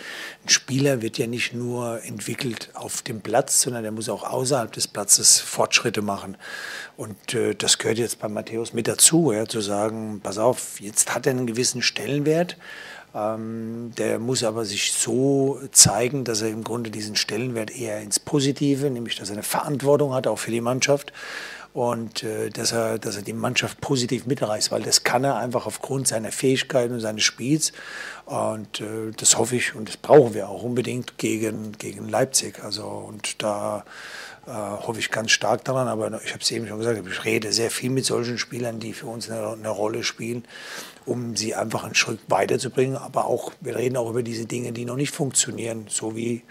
Ein 0.46 0.50
Spieler 0.50 1.02
wird 1.02 1.18
ja 1.18 1.28
nicht 1.28 1.54
nur 1.54 2.04
entwickelt 2.04 2.70
auf 2.74 3.02
dem 3.02 3.22
Platz, 3.22 3.62
sondern 3.62 3.86
er 3.86 3.92
muss 3.92 4.10
auch 4.10 4.24
außerhalb 4.24 4.72
des 4.72 4.88
Platzes 4.88 5.40
Fortschritte 5.40 6.02
machen. 6.02 6.38
Und 6.98 7.18
das 7.58 7.80
gehört 7.80 7.98
jetzt 7.98 8.20
bei 8.20 8.28
Matthäus 8.28 8.74
mit 8.74 8.88
dazu, 8.88 9.32
ja, 9.32 9.48
zu 9.48 9.60
sagen, 9.62 10.20
pass 10.22 10.38
auf, 10.38 10.80
jetzt 10.80 11.16
hat 11.16 11.26
er 11.26 11.32
einen 11.32 11.48
gewissen 11.48 11.82
Stellenwert. 11.82 12.58
Ähm, 13.16 13.92
der 13.98 14.20
muss 14.20 14.44
aber 14.44 14.66
sich 14.66 14.94
so 14.94 15.60
zeigen, 15.72 16.24
dass 16.24 16.42
er 16.42 16.50
im 16.50 16.64
Grunde 16.64 16.92
diesen 16.92 17.16
Stellenwert 17.16 17.76
eher 17.76 18.02
ins 18.02 18.20
Positive, 18.20 18.90
nämlich 18.90 19.16
dass 19.18 19.30
er 19.30 19.34
eine 19.34 19.44
Verantwortung 19.44 20.14
hat, 20.14 20.28
auch 20.28 20.38
für 20.38 20.52
die 20.52 20.62
Mannschaft 20.62 21.12
und 21.74 22.24
äh, 22.24 22.50
dass, 22.50 22.74
er, 22.74 23.00
dass 23.00 23.16
er 23.16 23.22
die 23.22 23.34
Mannschaft 23.34 23.80
positiv 23.80 24.26
mitreißt, 24.26 24.72
weil 24.72 24.82
das 24.82 25.04
kann 25.04 25.24
er 25.24 25.38
einfach 25.38 25.66
aufgrund 25.66 26.08
seiner 26.08 26.32
Fähigkeiten 26.32 26.94
und 26.94 27.00
seines 27.00 27.24
Spiels. 27.24 27.72
Und 28.26 28.82
äh, 28.82 29.12
das 29.16 29.38
hoffe 29.38 29.56
ich 29.56 29.74
und 29.74 29.88
das 29.88 29.98
brauchen 29.98 30.34
wir 30.34 30.50
auch 30.50 30.64
unbedingt 30.64 31.18
gegen, 31.18 31.72
gegen 31.74 32.10
Leipzig. 32.10 32.62
Also 32.64 32.88
und 32.88 33.42
da 33.42 33.86
äh, 34.46 34.52
hoffe 34.52 35.00
ich 35.00 35.12
ganz 35.12 35.32
stark 35.32 35.64
daran. 35.64 35.88
Aber 35.88 36.22
ich 36.24 36.34
habe 36.34 36.42
es 36.42 36.52
eben 36.52 36.68
schon 36.68 36.80
gesagt, 36.80 37.02
ich 37.08 37.26
rede 37.26 37.54
sehr 37.54 37.72
viel 37.72 37.90
mit 37.90 38.06
solchen 38.06 38.38
Spielern, 38.38 38.80
die 38.80 38.92
für 38.92 39.08
uns 39.08 39.30
eine, 39.30 39.48
eine 39.48 39.70
Rolle 39.70 40.04
spielen, 40.04 40.44
um 41.06 41.38
sie 41.38 41.56
einfach 41.56 41.86
einen 41.86 41.96
Schritt 41.96 42.20
weiterzubringen. 42.28 42.98
Aber 42.98 43.26
auch, 43.26 43.54
wir 43.62 43.78
reden 43.78 43.96
auch 43.96 44.10
über 44.10 44.24
diese 44.24 44.46
Dinge, 44.46 44.74
die 44.74 44.84
noch 44.84 44.98
nicht 44.98 45.14
funktionieren, 45.14 45.86
so 45.90 46.18
wie 46.18 46.44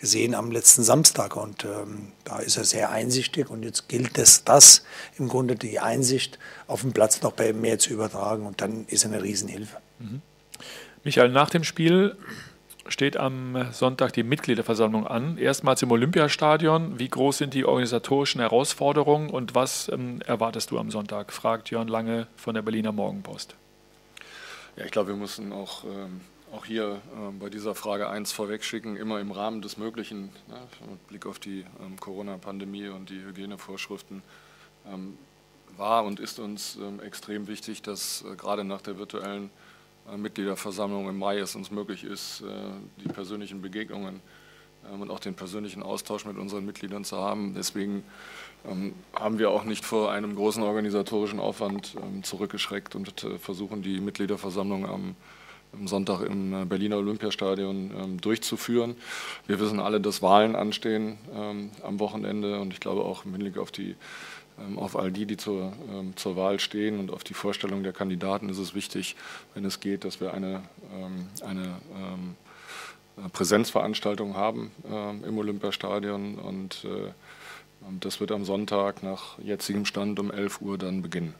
gesehen 0.00 0.34
am 0.34 0.50
letzten 0.50 0.82
Samstag. 0.82 1.36
Und 1.36 1.64
ähm, 1.64 2.12
da 2.24 2.38
ist 2.38 2.56
er 2.56 2.64
sehr 2.64 2.90
einsichtig. 2.90 3.50
Und 3.50 3.62
jetzt 3.62 3.88
gilt 3.88 4.18
es, 4.18 4.44
das 4.44 4.84
im 5.18 5.28
Grunde 5.28 5.56
die 5.56 5.78
Einsicht 5.78 6.38
auf 6.66 6.80
dem 6.80 6.92
Platz 6.92 7.22
noch 7.22 7.32
bei 7.32 7.52
mehr 7.52 7.78
zu 7.78 7.92
übertragen. 7.92 8.46
Und 8.46 8.60
dann 8.60 8.86
ist 8.86 9.04
er 9.04 9.12
eine 9.12 9.22
Riesenhilfe. 9.22 9.76
Mhm. 9.98 10.22
Michael, 11.04 11.30
nach 11.30 11.50
dem 11.50 11.64
Spiel 11.64 12.16
steht 12.88 13.16
am 13.16 13.68
Sonntag 13.72 14.12
die 14.12 14.22
Mitgliederversammlung 14.22 15.06
an. 15.06 15.38
Erstmals 15.38 15.82
im 15.82 15.90
Olympiastadion. 15.90 16.98
Wie 16.98 17.08
groß 17.08 17.38
sind 17.38 17.54
die 17.54 17.64
organisatorischen 17.64 18.40
Herausforderungen 18.40 19.30
und 19.30 19.54
was 19.54 19.88
ähm, 19.88 20.20
erwartest 20.26 20.70
du 20.70 20.78
am 20.78 20.90
Sonntag? 20.90 21.32
fragt 21.32 21.70
Jörn 21.70 21.88
Lange 21.88 22.26
von 22.36 22.54
der 22.54 22.62
Berliner 22.62 22.92
Morgenpost. 22.92 23.54
Ja, 24.76 24.84
ich 24.84 24.90
glaube, 24.90 25.08
wir 25.08 25.16
müssen 25.16 25.52
auch 25.52 25.84
ähm, 25.84 26.20
auch 26.52 26.64
hier 26.64 27.00
äh, 27.14 27.32
bei 27.38 27.48
dieser 27.48 27.74
Frage 27.74 28.08
eins 28.08 28.32
vorwegschicken, 28.32 28.96
immer 28.96 29.20
im 29.20 29.30
Rahmen 29.30 29.62
des 29.62 29.76
Möglichen, 29.76 30.30
ne, 30.48 30.60
mit 30.88 31.06
Blick 31.08 31.26
auf 31.26 31.38
die 31.38 31.64
ähm, 31.80 31.98
Corona-Pandemie 31.98 32.88
und 32.88 33.10
die 33.10 33.22
Hygienevorschriften, 33.22 34.22
ähm, 34.86 35.16
war 35.76 36.04
und 36.04 36.20
ist 36.20 36.38
uns 36.38 36.76
ähm, 36.76 37.00
extrem 37.00 37.46
wichtig, 37.46 37.82
dass 37.82 38.24
äh, 38.24 38.36
gerade 38.36 38.64
nach 38.64 38.80
der 38.80 38.98
virtuellen 38.98 39.50
äh, 40.10 40.16
Mitgliederversammlung 40.16 41.08
im 41.08 41.18
Mai 41.18 41.38
es 41.38 41.54
uns 41.54 41.70
möglich 41.70 42.04
ist, 42.04 42.42
äh, 42.42 42.44
die 43.02 43.08
persönlichen 43.08 43.62
Begegnungen 43.62 44.20
ähm, 44.90 45.02
und 45.02 45.10
auch 45.10 45.20
den 45.20 45.34
persönlichen 45.34 45.82
Austausch 45.82 46.24
mit 46.24 46.36
unseren 46.36 46.64
Mitgliedern 46.66 47.04
zu 47.04 47.16
haben. 47.16 47.54
Deswegen 47.54 48.04
ähm, 48.66 48.94
haben 49.14 49.38
wir 49.38 49.50
auch 49.50 49.64
nicht 49.64 49.84
vor 49.84 50.10
einem 50.10 50.34
großen 50.34 50.62
organisatorischen 50.62 51.38
Aufwand 51.38 51.96
ähm, 51.96 52.22
zurückgeschreckt 52.22 52.94
und 52.94 53.24
äh, 53.24 53.38
versuchen 53.38 53.82
die 53.82 54.00
Mitgliederversammlung 54.00 54.86
am 54.86 55.14
am 55.72 55.88
Sonntag 55.88 56.22
im 56.22 56.52
äh, 56.52 56.64
Berliner 56.64 56.98
Olympiastadion 56.98 57.90
ähm, 57.96 58.20
durchzuführen. 58.20 58.96
Wir 59.46 59.60
wissen 59.60 59.80
alle, 59.80 60.00
dass 60.00 60.22
Wahlen 60.22 60.56
anstehen 60.56 61.18
ähm, 61.34 61.70
am 61.82 62.00
Wochenende 62.00 62.60
und 62.60 62.72
ich 62.72 62.80
glaube 62.80 63.04
auch 63.04 63.24
im 63.24 63.32
Hinblick 63.32 63.58
auf 63.58 63.70
die 63.70 63.96
ähm, 64.60 64.78
auf 64.78 64.96
all 64.96 65.10
die, 65.10 65.26
die 65.26 65.36
zur, 65.36 65.72
ähm, 65.90 66.16
zur 66.16 66.36
Wahl 66.36 66.60
stehen 66.60 66.98
und 66.98 67.10
auf 67.10 67.24
die 67.24 67.34
Vorstellung 67.34 67.82
der 67.82 67.92
Kandidaten 67.92 68.48
ist 68.48 68.58
es 68.58 68.74
wichtig, 68.74 69.16
wenn 69.54 69.64
es 69.64 69.80
geht, 69.80 70.04
dass 70.04 70.20
wir 70.20 70.34
eine, 70.34 70.62
ähm, 70.94 71.26
eine 71.42 71.64
äh, 71.64 73.28
Präsenzveranstaltung 73.32 74.34
haben 74.34 74.70
im 75.26 75.36
Olympiastadion 75.36 76.36
und 76.36 76.86
äh, 76.86 77.10
das 78.00 78.18
wird 78.18 78.32
am 78.32 78.46
Sonntag 78.46 79.02
nach 79.02 79.38
jetzigem 79.40 79.84
Stand 79.84 80.18
um 80.18 80.30
11 80.30 80.62
Uhr 80.62 80.78
dann 80.78 81.02
beginnen. 81.02 81.34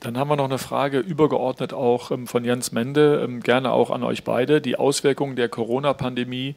Dann 0.00 0.16
haben 0.16 0.28
wir 0.28 0.36
noch 0.36 0.46
eine 0.46 0.58
Frage 0.58 0.98
übergeordnet 0.98 1.74
auch 1.74 2.10
ähm, 2.10 2.26
von 2.26 2.44
Jens 2.44 2.72
Mende, 2.72 3.22
ähm, 3.22 3.40
gerne 3.40 3.70
auch 3.72 3.90
an 3.90 4.02
euch 4.02 4.24
beide. 4.24 4.60
Die 4.60 4.76
Auswirkungen 4.76 5.36
der 5.36 5.50
Corona-Pandemie 5.50 6.54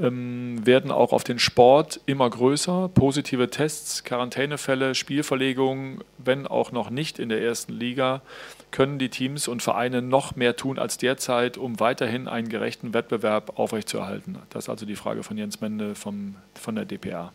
ähm, 0.00 0.64
werden 0.64 0.92
auch 0.92 1.12
auf 1.12 1.24
den 1.24 1.40
Sport 1.40 2.00
immer 2.06 2.30
größer. 2.30 2.88
Positive 2.94 3.50
Tests, 3.50 4.04
Quarantänefälle, 4.04 4.94
Spielverlegungen, 4.94 6.04
wenn 6.18 6.46
auch 6.46 6.70
noch 6.70 6.90
nicht 6.90 7.18
in 7.18 7.28
der 7.28 7.42
ersten 7.42 7.72
Liga, 7.72 8.22
können 8.70 8.98
die 9.00 9.08
Teams 9.08 9.48
und 9.48 9.62
Vereine 9.62 10.00
noch 10.00 10.36
mehr 10.36 10.54
tun 10.54 10.78
als 10.78 10.98
derzeit, 10.98 11.58
um 11.58 11.80
weiterhin 11.80 12.28
einen 12.28 12.48
gerechten 12.48 12.94
Wettbewerb 12.94 13.58
aufrechtzuerhalten. 13.58 14.38
Das 14.50 14.64
ist 14.64 14.68
also 14.68 14.86
die 14.86 14.96
Frage 14.96 15.24
von 15.24 15.36
Jens 15.36 15.60
Mende 15.60 15.96
vom, 15.96 16.36
von 16.54 16.76
der 16.76 16.84
DPA. 16.84 17.32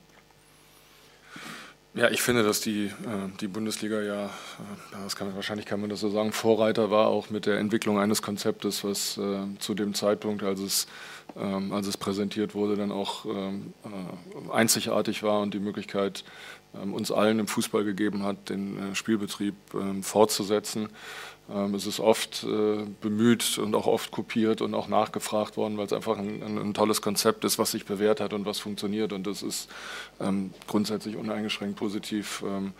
Ja, 1.93 2.09
ich 2.09 2.21
finde, 2.21 2.43
dass 2.43 2.61
die, 2.61 2.85
äh, 2.85 2.91
die 3.41 3.49
Bundesliga 3.49 4.01
ja, 4.01 4.27
äh, 4.27 4.29
das 5.03 5.17
kann, 5.17 5.35
wahrscheinlich 5.35 5.65
kann 5.65 5.81
man 5.81 5.89
das 5.89 5.99
so 5.99 6.09
sagen, 6.09 6.31
Vorreiter 6.31 6.89
war 6.89 7.07
auch 7.07 7.29
mit 7.29 7.45
der 7.45 7.57
Entwicklung 7.59 7.99
eines 7.99 8.21
Konzeptes, 8.21 8.85
was 8.85 9.17
äh, 9.17 9.41
zu 9.59 9.73
dem 9.73 9.93
Zeitpunkt, 9.93 10.41
als 10.41 10.61
es, 10.61 10.87
ähm, 11.39 11.71
als 11.73 11.87
es 11.87 11.97
präsentiert 11.97 12.55
wurde, 12.55 12.75
dann 12.75 12.91
auch 12.91 13.25
ähm, 13.25 13.73
einzigartig 14.51 15.23
war 15.23 15.41
und 15.41 15.53
die 15.53 15.59
Möglichkeit 15.59 16.23
ähm, 16.73 16.93
uns 16.93 17.11
allen 17.11 17.39
im 17.39 17.47
Fußball 17.47 17.83
gegeben 17.83 18.23
hat, 18.23 18.49
den 18.49 18.95
Spielbetrieb 18.95 19.55
fortzusetzen. 20.01 20.89
Ähm, 21.53 21.75
es 21.75 21.85
ist 21.85 21.99
oft 21.99 22.43
äh, 22.43 22.85
bemüht 23.01 23.57
und 23.57 23.75
auch 23.75 23.87
oft 23.87 24.11
kopiert 24.11 24.61
und 24.61 24.73
auch 24.73 24.87
nachgefragt 24.87 25.57
worden, 25.57 25.77
weil 25.77 25.85
es 25.85 25.93
einfach 25.93 26.17
ein, 26.17 26.41
ein, 26.41 26.73
tolles 26.73 27.01
Konzept 27.01 27.43
ist, 27.43 27.59
was 27.59 27.71
sich 27.71 27.85
bewährt 27.85 28.21
hat 28.21 28.33
und 28.33 28.45
was 28.45 28.59
funktioniert. 28.59 29.11
Und 29.11 29.27
das 29.27 29.41
ist 29.41 29.69
ähm, 30.19 30.53
grundsätzlich 30.67 31.17
uneingeschränkt 31.17 31.77
positiv 31.77 32.43
ähm, 32.45 32.73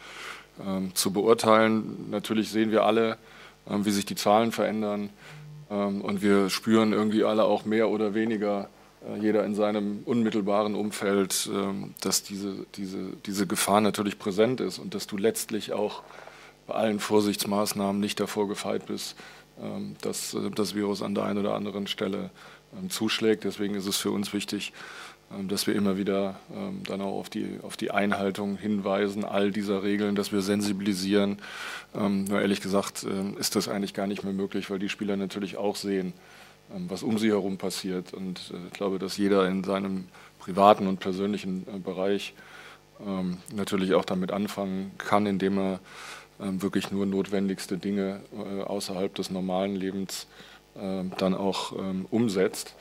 ähm, 0.65 0.95
zu 0.95 1.11
beurteilen. 1.11 2.09
Natürlich 2.11 2.49
sehen 2.49 2.71
wir 2.71 2.83
alle, 2.83 3.17
ähm, 3.69 3.85
wie 3.85 3.91
sich 3.91 4.05
die 4.05 4.15
Zahlen 4.15 4.51
verändern. 4.51 5.09
Ähm, 5.71 6.01
und 6.01 6.21
wir 6.21 6.49
spüren 6.49 6.93
irgendwie 6.93 7.23
alle 7.23 7.45
auch 7.45 7.65
mehr 7.65 7.89
oder 7.89 8.13
weniger, 8.13 8.69
äh, 9.07 9.19
jeder 9.19 9.43
in 9.45 9.55
seinem 9.55 10.03
unmittelbaren 10.05 10.75
Umfeld, 10.75 11.49
dass 12.01 12.21
diese, 12.23 12.65
diese, 12.75 13.13
diese 13.25 13.47
Gefahr 13.47 13.81
natürlich 13.81 14.19
präsent 14.19 14.61
ist 14.61 14.77
und 14.77 14.93
dass 14.93 15.07
du 15.07 15.17
letztlich 15.17 15.73
auch 15.73 16.03
bei 16.67 16.75
allen 16.75 16.99
Vorsichtsmaßnahmen 16.99 17.99
nicht 17.99 18.19
davor 18.19 18.47
gefeit 18.47 18.85
bist, 18.85 19.15
ähm, 19.61 19.95
dass 20.01 20.33
äh, 20.33 20.49
das 20.49 20.73
Virus 20.73 21.01
an 21.01 21.13
der 21.13 21.25
einen 21.25 21.39
oder 21.39 21.53
anderen 21.53 21.85
Stelle 21.85 22.31
ähm, 22.77 22.89
zuschlägt. 22.89 23.43
Deswegen 23.43 23.75
ist 23.75 23.85
es 23.85 23.97
für 23.97 24.11
uns 24.11 24.33
wichtig, 24.33 24.71
ähm, 24.71 24.79
dass 25.47 25.67
wir 25.67 25.75
immer 25.75 25.97
wieder 25.97 26.39
dann 26.83 27.01
auch 27.01 27.19
auf 27.19 27.29
die, 27.29 27.59
auf 27.63 27.77
die 27.77 27.91
Einhaltung 27.91 28.57
hinweisen, 28.57 29.23
all 29.23 29.51
dieser 29.51 29.83
Regeln, 29.83 30.15
dass 30.15 30.31
wir 30.31 30.41
sensibilisieren. 30.41 31.37
Nur 31.93 32.41
ehrlich 32.41 32.61
gesagt 32.61 33.05
ist 33.37 33.55
das 33.55 33.67
eigentlich 33.67 33.93
gar 33.93 34.07
nicht 34.07 34.23
mehr 34.23 34.33
möglich, 34.33 34.69
weil 34.69 34.79
die 34.79 34.89
Spieler 34.89 35.17
natürlich 35.17 35.57
auch 35.57 35.75
sehen, 35.75 36.13
was 36.69 37.03
um 37.03 37.17
sie 37.17 37.29
herum 37.29 37.57
passiert. 37.57 38.13
Und 38.13 38.51
äh, 38.53 38.67
ich 38.67 38.73
glaube, 38.73 38.99
dass 38.99 39.17
jeder 39.17 39.47
in 39.47 39.63
seinem 39.63 40.05
privaten 40.39 40.87
und 40.87 40.99
persönlichen 40.99 41.67
äh, 41.67 41.79
Bereich 41.79 42.33
natürlich 43.51 43.95
auch 43.95 44.05
damit 44.05 44.31
anfangen 44.31 44.91
kann, 44.99 45.25
indem 45.25 45.57
er 45.57 45.79
ähm, 46.41 46.61
wirklich 46.61 46.91
nur 46.91 47.05
notwendigste 47.05 47.77
Dinge 47.77 48.21
äh, 48.31 48.61
außerhalb 48.61 49.13
des 49.15 49.29
normalen 49.31 49.75
Lebens 49.75 50.27
ähm, 50.75 51.11
dann 51.17 51.33
auch 51.33 51.77
ähm, 51.77 52.05
umsetzt. 52.09 52.75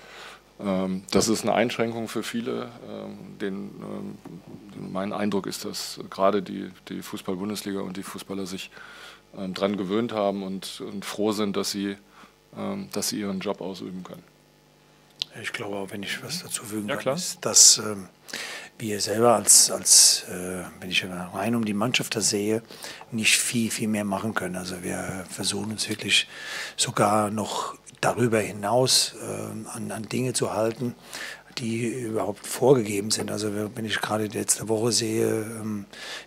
Das 1.11 1.29
ist 1.29 1.43
eine 1.43 1.55
Einschränkung 1.55 2.07
für 2.09 2.23
viele. 2.23 2.69
Den, 3.41 3.71
mein 4.79 5.13
Eindruck 5.13 5.47
ist, 5.47 5.65
dass 5.65 6.01
gerade 6.11 6.43
die, 6.43 6.71
die 6.89 7.01
Fußball-Bundesliga 7.01 7.81
und 7.81 7.97
die 7.97 8.03
Fußballer 8.03 8.47
sich 8.47 8.71
daran 9.33 9.77
gewöhnt 9.77 10.13
haben 10.13 10.43
und, 10.43 10.81
und, 10.81 11.05
froh 11.05 11.33
sind, 11.33 11.57
dass 11.57 11.71
sie, 11.71 11.97
dass 12.93 13.09
sie 13.09 13.21
ihren 13.21 13.41
Job 13.41 13.61
ausüben 13.61 14.03
können. 14.03 14.25
Ich 15.41 15.53
glaube 15.53 15.77
auch, 15.77 15.91
wenn 15.91 16.03
ich 16.03 16.23
was 16.23 16.43
dazu 16.43 16.65
fügen 16.65 16.89
ja, 16.89 16.97
kann, 16.97 17.15
ist, 17.15 17.45
dass 17.45 17.79
ähm, 17.79 18.09
wir 18.79 19.01
selber 19.01 19.35
als, 19.35 19.71
als 19.71 20.25
äh, 20.29 20.65
wenn 20.81 20.91
ich 20.91 21.05
rein 21.05 21.55
um 21.55 21.65
die 21.65 21.75
Mannschaft 21.75 22.17
das 22.17 22.31
sehe, 22.31 22.63
nicht 23.13 23.37
viel, 23.37 23.71
viel 23.71 23.89
mehr 23.89 24.05
machen 24.05 24.35
können. 24.35 24.57
Also 24.57 24.83
wir 24.83 25.25
versuchen 25.31 25.71
uns 25.71 25.89
wirklich 25.89 26.27
sogar 26.77 27.31
noch 27.31 27.77
darüber 28.01 28.41
hinaus 28.41 29.15
äh, 29.23 29.69
an, 29.77 29.91
an 29.91 30.09
Dinge 30.09 30.33
zu 30.33 30.53
halten, 30.53 30.95
die 31.61 31.87
überhaupt 31.87 32.47
vorgegeben 32.47 33.11
sind. 33.11 33.31
Also 33.31 33.51
wenn 33.75 33.85
ich 33.85 34.01
gerade 34.01 34.27
letzte 34.27 34.69
Woche 34.69 34.93
sehe, 34.93 35.29
ähm, 35.29 35.85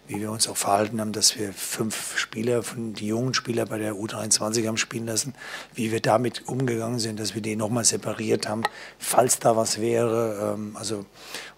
wie 0.08 0.22
wir 0.22 0.32
uns 0.32 0.48
auch 0.48 0.58
verhalten 0.58 1.02
haben, 1.02 1.12
dass 1.12 1.38
wir 1.38 1.52
fünf 1.54 2.18
Spieler, 2.18 2.64
von 2.64 2.94
die 2.94 3.08
jungen 3.08 3.34
Spieler 3.34 3.66
bei 3.66 3.80
der 3.80 3.94
U23 3.94 4.68
haben 4.68 4.78
spielen 4.78 5.08
lassen, 5.08 5.34
wie 5.74 5.92
wir 5.92 6.00
damit 6.00 6.48
umgegangen 6.48 7.00
sind, 7.00 7.20
dass 7.20 7.36
wir 7.36 7.42
die 7.42 7.56
nochmal 7.56 7.84
separiert 7.84 8.48
haben, 8.48 8.64
falls 9.00 9.40
da 9.40 9.58
was 9.58 9.82
wäre. 9.82 10.54
Ähm, 10.56 10.78
also 10.78 11.06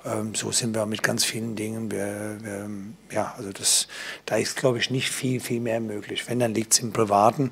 ähm, 0.06 0.36
so 0.36 0.52
sind 0.52 0.76
wir 0.76 0.86
mit 0.86 1.02
ganz 1.04 1.26
vielen 1.26 1.56
Dingen. 1.56 1.92
Wir, 1.92 2.38
wir, 2.42 2.70
ja, 3.12 3.34
also 3.38 3.52
das, 3.52 3.88
da 4.26 4.36
ist, 4.38 4.56
glaube 4.56 4.78
ich, 4.78 4.90
nicht 4.90 5.10
viel, 5.10 5.40
viel 5.40 5.60
mehr 5.60 5.80
möglich. 5.80 6.28
Wenn, 6.30 6.40
dann 6.40 6.54
liegt 6.54 6.74
es 6.74 6.80
im 6.80 6.94
Privaten. 6.94 7.52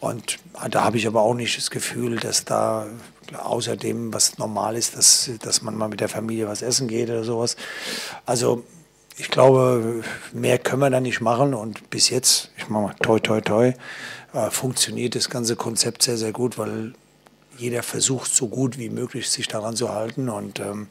Und 0.00 0.38
da 0.70 0.84
habe 0.84 0.98
ich 0.98 1.06
aber 1.06 1.22
auch 1.22 1.34
nicht 1.34 1.56
das 1.56 1.70
Gefühl, 1.70 2.16
dass 2.16 2.44
da 2.44 2.86
außerdem 3.32 4.12
was 4.12 4.38
normal 4.38 4.76
ist, 4.76 4.96
dass, 4.96 5.30
dass 5.40 5.62
man 5.62 5.76
mal 5.76 5.88
mit 5.88 6.00
der 6.00 6.08
Familie 6.08 6.48
was 6.48 6.62
essen 6.62 6.88
geht 6.88 7.08
oder 7.10 7.24
sowas. 7.24 7.56
Also 8.26 8.64
ich 9.16 9.30
glaube, 9.30 10.02
mehr 10.32 10.58
können 10.58 10.80
wir 10.80 10.90
da 10.90 11.00
nicht 11.00 11.20
machen 11.20 11.54
und 11.54 11.88
bis 11.90 12.10
jetzt, 12.10 12.50
ich 12.56 12.68
mache 12.68 12.82
mal 12.82 12.94
toi 13.00 13.18
toi 13.20 13.40
toi, 13.40 13.72
äh, 14.32 14.50
funktioniert 14.50 15.14
das 15.14 15.30
ganze 15.30 15.56
Konzept 15.56 16.02
sehr, 16.02 16.16
sehr 16.16 16.32
gut, 16.32 16.58
weil 16.58 16.94
jeder 17.56 17.82
versucht 17.82 18.34
so 18.34 18.48
gut 18.48 18.78
wie 18.78 18.90
möglich 18.90 19.30
sich 19.30 19.48
daran 19.48 19.76
zu 19.76 19.90
halten. 19.90 20.28
Und 20.28 20.60
ähm, 20.60 20.88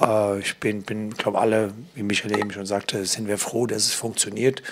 äh, 0.00 0.38
ich 0.38 0.56
bin, 0.58 0.82
bin 0.82 1.10
glaube 1.10 1.38
alle, 1.38 1.72
wie 1.94 2.02
Michael 2.02 2.38
eben 2.38 2.50
schon 2.50 2.66
sagte, 2.66 3.04
sind 3.04 3.28
wir 3.28 3.38
froh, 3.38 3.66
dass 3.66 3.84
es 3.84 3.92
funktioniert. 3.92 4.62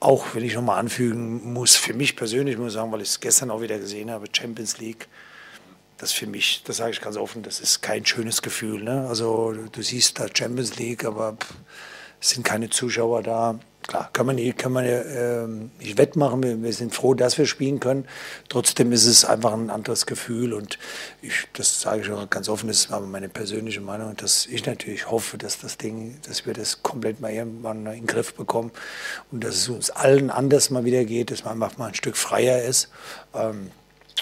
Auch 0.00 0.34
wenn 0.34 0.44
ich 0.44 0.54
nochmal 0.54 0.78
anfügen 0.78 1.52
muss, 1.52 1.76
für 1.76 1.94
mich 1.94 2.16
persönlich 2.16 2.56
muss 2.56 2.68
ich 2.68 2.74
sagen, 2.74 2.92
weil 2.92 3.02
ich 3.02 3.08
es 3.08 3.20
gestern 3.20 3.50
auch 3.50 3.62
wieder 3.62 3.78
gesehen 3.78 4.10
habe, 4.10 4.26
Champions 4.32 4.78
League, 4.78 5.08
das 5.98 6.12
für 6.12 6.26
mich, 6.26 6.62
das 6.64 6.78
sage 6.78 6.90
ich 6.92 7.00
ganz 7.00 7.16
offen, 7.16 7.42
das 7.42 7.60
ist 7.60 7.82
kein 7.82 8.04
schönes 8.04 8.42
Gefühl. 8.42 8.82
Ne? 8.82 9.06
Also 9.08 9.52
du 9.52 9.82
siehst 9.82 10.18
da 10.18 10.26
Champions 10.32 10.76
League, 10.76 11.04
aber 11.04 11.36
es 12.20 12.30
sind 12.30 12.44
keine 12.44 12.70
Zuschauer 12.70 13.22
da 13.22 13.58
klar, 13.86 14.10
kann 14.12 14.26
man, 14.26 14.56
kann 14.56 14.72
man 14.72 14.84
äh, 14.84 15.46
nicht 15.78 15.98
wettmachen. 15.98 16.42
Wir, 16.42 16.62
wir, 16.62 16.72
sind 16.72 16.94
froh, 16.94 17.14
dass 17.14 17.38
wir 17.38 17.46
spielen 17.46 17.80
können. 17.80 18.06
Trotzdem 18.48 18.92
ist 18.92 19.06
es 19.06 19.24
einfach 19.24 19.52
ein 19.52 19.70
anderes 19.70 20.06
Gefühl 20.06 20.52
und 20.52 20.78
ich, 21.22 21.46
das 21.52 21.80
sage 21.80 22.02
ich 22.02 22.10
auch 22.10 22.28
ganz 22.30 22.48
offen, 22.48 22.68
das 22.68 22.78
ist 22.78 22.92
aber 22.92 23.06
meine 23.06 23.28
persönliche 23.28 23.80
Meinung, 23.80 24.16
dass 24.16 24.46
ich 24.46 24.66
natürlich 24.66 25.10
hoffe, 25.10 25.38
dass 25.38 25.60
das 25.60 25.76
Ding, 25.78 26.18
dass 26.26 26.46
wir 26.46 26.54
das 26.54 26.82
komplett 26.82 27.20
mal 27.20 27.32
irgendwann 27.32 27.86
in 27.86 27.92
den 27.92 28.06
Griff 28.06 28.34
bekommen 28.34 28.72
und 29.30 29.44
dass 29.44 29.56
es 29.56 29.68
uns 29.68 29.90
allen 29.90 30.30
anders 30.30 30.70
mal 30.70 30.84
wieder 30.84 31.04
geht, 31.04 31.30
dass 31.30 31.44
man 31.44 31.54
einfach 31.54 31.78
mal 31.78 31.88
ein 31.88 31.94
Stück 31.94 32.16
freier 32.16 32.62
ist. 32.62 32.90
Ähm, 33.34 33.70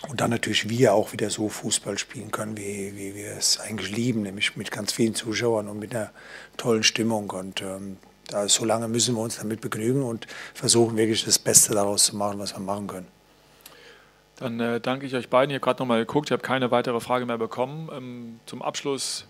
und 0.08 0.20
dann 0.20 0.30
natürlich 0.30 0.68
wir 0.68 0.94
auch 0.94 1.12
wieder 1.12 1.30
so 1.30 1.48
Fußball 1.48 1.98
spielen 1.98 2.30
können, 2.30 2.56
wie, 2.56 2.96
wie 2.96 3.14
wir 3.14 3.36
es 3.36 3.60
eigentlich 3.60 3.94
lieben, 3.94 4.22
nämlich 4.22 4.56
mit 4.56 4.70
ganz 4.70 4.92
vielen 4.92 5.14
Zuschauern 5.14 5.68
und 5.68 5.78
mit 5.78 5.94
einer 5.94 6.10
tollen 6.56 6.82
Stimmung. 6.82 7.30
Und 7.30 7.62
ähm, 7.62 7.98
da, 8.28 8.48
so 8.48 8.64
lange 8.64 8.88
müssen 8.88 9.14
wir 9.14 9.22
uns 9.22 9.38
damit 9.38 9.60
begnügen 9.60 10.02
und 10.02 10.26
versuchen 10.54 10.96
wirklich 10.96 11.24
das 11.24 11.38
Beste 11.38 11.74
daraus 11.74 12.04
zu 12.06 12.16
machen, 12.16 12.38
was 12.38 12.54
wir 12.54 12.60
machen 12.60 12.86
können. 12.86 13.06
Dann 14.36 14.58
äh, 14.58 14.80
danke 14.80 15.06
ich 15.06 15.14
euch 15.14 15.28
beiden. 15.28 15.50
Ich 15.50 15.56
habe 15.56 15.64
gerade 15.64 15.82
nochmal 15.82 16.00
geguckt, 16.00 16.28
ich 16.28 16.32
habe 16.32 16.42
keine 16.42 16.70
weitere 16.70 16.98
Frage 17.00 17.26
mehr 17.26 17.38
bekommen. 17.38 17.88
Ähm, 17.94 18.40
zum 18.46 18.62
Abschluss 18.62 19.26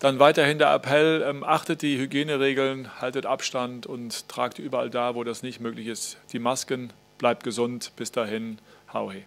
dann 0.00 0.18
weiterhin 0.18 0.58
der 0.58 0.72
Appell, 0.72 1.22
ähm, 1.26 1.44
achtet 1.44 1.82
die 1.82 1.98
Hygieneregeln, 1.98 3.00
haltet 3.00 3.26
Abstand 3.26 3.86
und 3.86 4.28
tragt 4.28 4.58
überall 4.58 4.90
da, 4.90 5.14
wo 5.14 5.24
das 5.24 5.42
nicht 5.42 5.60
möglich 5.60 5.86
ist, 5.86 6.18
die 6.32 6.38
Masken. 6.38 6.92
Bleibt 7.18 7.44
gesund. 7.44 7.92
Bis 7.96 8.10
dahin, 8.10 8.58
hau 8.92 9.10
he. 9.10 9.24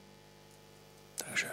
также. 1.30 1.48